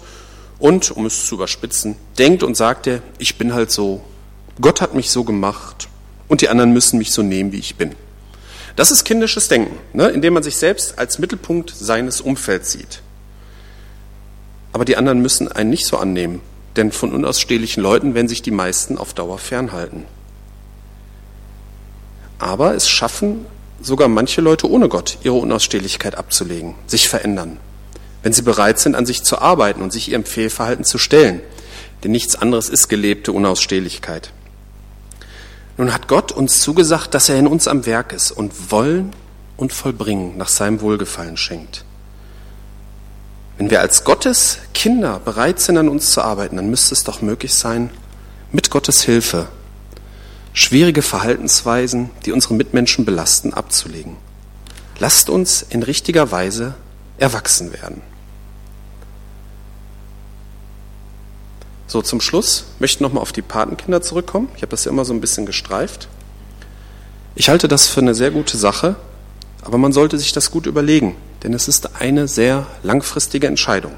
und, 0.59 0.91
um 0.91 1.05
es 1.05 1.25
zu 1.25 1.35
überspitzen, 1.35 1.95
denkt 2.17 2.43
und 2.43 2.55
sagt 2.55 2.87
er, 2.87 3.01
ich 3.17 3.37
bin 3.37 3.53
halt 3.53 3.71
so, 3.71 4.03
Gott 4.61 4.81
hat 4.81 4.93
mich 4.93 5.09
so 5.09 5.23
gemacht 5.23 5.89
und 6.27 6.41
die 6.41 6.49
anderen 6.49 6.71
müssen 6.71 6.97
mich 6.97 7.11
so 7.11 7.23
nehmen, 7.23 7.51
wie 7.51 7.59
ich 7.59 7.75
bin. 7.75 7.95
Das 8.75 8.91
ist 8.91 9.03
kindisches 9.03 9.47
Denken, 9.47 9.77
ne, 9.93 10.07
indem 10.09 10.33
man 10.33 10.43
sich 10.43 10.55
selbst 10.55 10.97
als 10.97 11.19
Mittelpunkt 11.19 11.73
seines 11.75 12.21
Umfelds 12.21 12.71
sieht. 12.71 13.01
Aber 14.71 14.85
die 14.85 14.95
anderen 14.95 15.21
müssen 15.21 15.51
einen 15.51 15.69
nicht 15.69 15.85
so 15.85 15.97
annehmen, 15.97 16.41
denn 16.79 16.93
von 16.93 17.13
unausstehlichen 17.13 17.83
Leuten 17.83 18.15
werden 18.15 18.29
sich 18.29 18.41
die 18.41 18.51
meisten 18.51 18.97
auf 18.97 19.13
Dauer 19.13 19.37
fernhalten. 19.37 20.05
Aber 22.39 22.73
es 22.73 22.87
schaffen 22.87 23.45
sogar 23.81 24.07
manche 24.07 24.39
Leute 24.39 24.69
ohne 24.69 24.87
Gott, 24.87 25.17
ihre 25.23 25.35
Unausstehlichkeit 25.35 26.15
abzulegen, 26.15 26.75
sich 26.87 27.09
verändern, 27.09 27.57
wenn 28.23 28.31
sie 28.31 28.43
bereit 28.43 28.79
sind, 28.79 28.95
an 28.95 29.05
sich 29.05 29.23
zu 29.23 29.39
arbeiten 29.39 29.81
und 29.81 29.91
sich 29.91 30.09
ihrem 30.09 30.23
Fehlverhalten 30.23 30.85
zu 30.85 30.97
stellen. 30.97 31.41
Denn 32.03 32.11
nichts 32.11 32.37
anderes 32.37 32.69
ist 32.69 32.87
gelebte 32.87 33.33
Unausstehlichkeit. 33.33 34.31
Nun 35.75 35.93
hat 35.93 36.07
Gott 36.07 36.31
uns 36.31 36.61
zugesagt, 36.61 37.13
dass 37.13 37.27
er 37.27 37.37
in 37.37 37.47
uns 37.47 37.67
am 37.67 37.85
Werk 37.85 38.13
ist 38.13 38.31
und 38.31 38.71
Wollen 38.71 39.11
und 39.57 39.73
Vollbringen 39.73 40.37
nach 40.37 40.47
seinem 40.47 40.79
Wohlgefallen 40.79 41.35
schenkt. 41.35 41.83
Wenn 43.59 43.69
wir 43.69 43.81
als 43.81 44.05
Gottes 44.05 44.59
Kinder 44.73 45.19
bereit 45.19 45.59
sind, 45.59 45.77
an 45.77 45.89
uns 45.89 46.11
zu 46.11 46.21
arbeiten, 46.21 46.55
dann 46.55 46.69
müsste 46.69 46.95
es 46.95 47.03
doch 47.03 47.21
möglich 47.21 47.53
sein, 47.53 47.89
mit 48.53 48.71
Gottes 48.71 49.03
Hilfe 49.03 49.49
schwierige 50.53 51.01
Verhaltensweisen, 51.01 52.09
die 52.25 52.31
unsere 52.31 52.53
Mitmenschen 52.53 53.03
belasten, 53.03 53.53
abzulegen. 53.53 54.15
Lasst 54.97 55.29
uns 55.29 55.61
in 55.61 55.83
richtiger 55.83 56.31
Weise 56.31 56.73
erwachsen 57.17 57.73
werden. 57.73 58.01
So, 61.85 62.01
zum 62.01 62.21
Schluss 62.21 62.63
möchte 62.79 62.97
ich 62.97 63.01
nochmal 63.01 63.21
auf 63.21 63.33
die 63.33 63.41
Patenkinder 63.41 64.01
zurückkommen. 64.01 64.47
Ich 64.55 64.61
habe 64.61 64.71
das 64.71 64.85
ja 64.85 64.91
immer 64.91 65.03
so 65.03 65.13
ein 65.13 65.21
bisschen 65.21 65.45
gestreift. 65.45 66.07
Ich 67.35 67.49
halte 67.49 67.67
das 67.67 67.87
für 67.87 67.99
eine 67.99 68.15
sehr 68.15 68.31
gute 68.31 68.57
Sache, 68.57 68.95
aber 69.63 69.77
man 69.77 69.91
sollte 69.91 70.17
sich 70.17 70.31
das 70.31 70.49
gut 70.49 70.65
überlegen, 70.65 71.15
denn 71.43 71.53
es 71.53 71.67
ist 71.67 71.95
eine 72.01 72.27
sehr 72.27 72.67
langfristige 72.83 73.47
Entscheidung. 73.47 73.93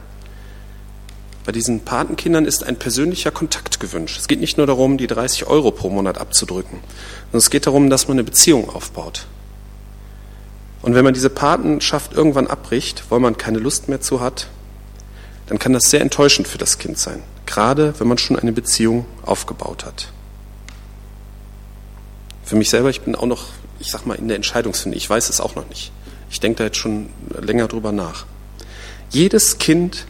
Bei 1.44 1.52
diesen 1.52 1.80
Patenkindern 1.80 2.46
ist 2.46 2.64
ein 2.64 2.78
persönlicher 2.78 3.32
Kontakt 3.32 3.80
gewünscht. 3.80 4.20
Es 4.20 4.28
geht 4.28 4.40
nicht 4.40 4.58
nur 4.58 4.68
darum, 4.68 4.98
die 4.98 5.08
30 5.08 5.48
Euro 5.48 5.72
pro 5.72 5.90
Monat 5.90 6.20
abzudrücken, 6.20 6.80
sondern 7.26 7.38
es 7.40 7.50
geht 7.50 7.66
darum, 7.66 7.90
dass 7.90 8.08
man 8.08 8.16
eine 8.16 8.24
Beziehung 8.24 8.70
aufbaut. 8.70 9.26
Und 10.84 10.96
wenn 10.96 11.04
man 11.04 11.14
diese 11.14 11.30
Patenschaft 11.30 12.14
irgendwann 12.14 12.48
abbricht, 12.48 13.06
weil 13.10 13.20
man 13.20 13.38
keine 13.38 13.60
Lust 13.60 13.88
mehr 13.88 14.02
zu 14.02 14.20
hat, 14.20 14.48
dann 15.48 15.60
kann 15.60 15.74
das 15.74 15.90
sehr 15.90 16.02
enttäuschend 16.02 16.48
für 16.48 16.58
das 16.58 16.78
Kind 16.78 16.98
sein, 16.98 17.22
gerade 17.46 17.94
wenn 18.00 18.08
man 18.08 18.18
schon 18.18 18.38
eine 18.38 18.52
Beziehung 18.52 19.06
aufgebaut 19.24 19.86
hat. 19.86 20.12
Für 22.44 22.56
mich 22.56 22.70
selber, 22.70 22.90
ich 22.90 23.02
bin 23.02 23.16
auch 23.16 23.26
noch, 23.26 23.46
ich 23.80 23.92
sag 23.92 24.06
mal, 24.06 24.16
in 24.16 24.28
der 24.28 24.38
Entscheidungsfindung. 24.38 24.98
Ich 24.98 25.10
weiß 25.10 25.30
es 25.30 25.40
auch 25.40 25.56
noch 25.56 25.68
nicht. 25.70 25.92
Ich 26.32 26.40
denke 26.40 26.60
da 26.60 26.64
jetzt 26.64 26.78
schon 26.78 27.10
länger 27.40 27.68
drüber 27.68 27.92
nach. 27.92 28.26
Jedes 29.10 29.58
Kind 29.58 30.06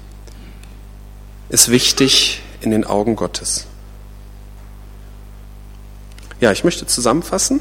ist 1.50 1.70
wichtig 1.70 2.42
in 2.62 2.70
den 2.70 2.86
Augen 2.86 3.16
Gottes. 3.16 3.66
Ja, 6.40 6.52
ich 6.52 6.64
möchte 6.64 6.86
zusammenfassen. 6.86 7.60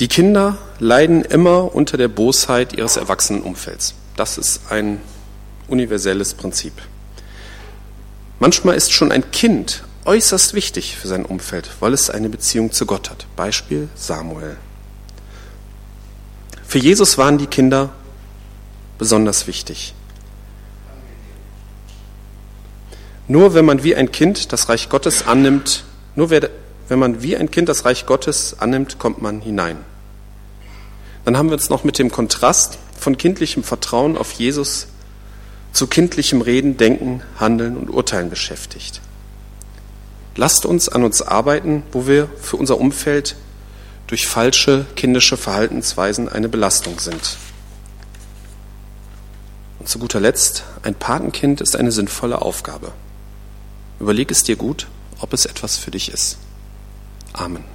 Die 0.00 0.08
Kinder 0.08 0.58
leiden 0.80 1.24
immer 1.24 1.74
unter 1.74 1.96
der 1.96 2.08
Bosheit 2.08 2.72
ihres 2.72 2.96
Erwachsenenumfelds. 2.96 3.94
Das 4.16 4.36
ist 4.36 4.70
ein 4.70 5.00
universelles 5.68 6.34
Prinzip. 6.34 6.72
Manchmal 8.40 8.74
ist 8.74 8.92
schon 8.92 9.12
ein 9.12 9.30
Kind 9.30 9.84
äußerst 10.04 10.54
wichtig 10.54 10.96
für 10.96 11.08
sein 11.08 11.24
Umfeld, 11.24 11.70
weil 11.78 11.92
es 11.94 12.10
eine 12.10 12.28
Beziehung 12.28 12.72
zu 12.72 12.84
Gott 12.84 13.10
hat. 13.10 13.26
Beispiel 13.36 13.88
Samuel. 13.94 14.56
Für 16.74 16.80
Jesus 16.80 17.18
waren 17.18 17.38
die 17.38 17.46
Kinder 17.46 17.90
besonders 18.98 19.46
wichtig. 19.46 19.94
Nur 23.28 23.54
wenn 23.54 23.64
man 23.64 23.84
wie 23.84 23.94
ein 23.94 24.10
Kind 24.10 24.52
das 24.52 24.68
Reich 24.68 24.88
Gottes 24.88 25.24
annimmt, 25.24 25.84
nur 26.16 26.30
wenn 26.30 26.98
man 26.98 27.22
wie 27.22 27.36
ein 27.36 27.52
Kind 27.52 27.68
das 27.68 27.84
Reich 27.84 28.06
Gottes 28.06 28.56
annimmt, 28.58 28.98
kommt 28.98 29.22
man 29.22 29.40
hinein. 29.40 29.76
Dann 31.24 31.36
haben 31.36 31.48
wir 31.48 31.52
uns 31.52 31.70
noch 31.70 31.84
mit 31.84 32.00
dem 32.00 32.10
Kontrast 32.10 32.78
von 32.98 33.16
kindlichem 33.16 33.62
Vertrauen 33.62 34.18
auf 34.18 34.32
Jesus 34.32 34.88
zu 35.72 35.86
kindlichem 35.86 36.40
Reden, 36.40 36.76
Denken, 36.76 37.22
Handeln 37.38 37.76
und 37.76 37.88
Urteilen 37.88 38.30
beschäftigt. 38.30 39.00
Lasst 40.34 40.66
uns 40.66 40.88
an 40.88 41.04
uns 41.04 41.22
arbeiten, 41.22 41.84
wo 41.92 42.08
wir 42.08 42.28
für 42.42 42.56
unser 42.56 42.80
Umfeld 42.80 43.36
durch 44.06 44.26
falsche 44.26 44.86
kindische 44.96 45.36
Verhaltensweisen 45.36 46.28
eine 46.28 46.48
Belastung 46.48 46.98
sind. 46.98 47.36
Und 49.78 49.88
zu 49.88 49.98
guter 49.98 50.20
Letzt, 50.20 50.64
ein 50.82 50.94
Patenkind 50.94 51.60
ist 51.60 51.76
eine 51.76 51.92
sinnvolle 51.92 52.42
Aufgabe. 52.42 52.92
Überleg 54.00 54.30
es 54.30 54.42
dir 54.42 54.56
gut, 54.56 54.86
ob 55.20 55.32
es 55.32 55.46
etwas 55.46 55.76
für 55.76 55.90
dich 55.90 56.10
ist. 56.10 56.38
Amen. 57.32 57.73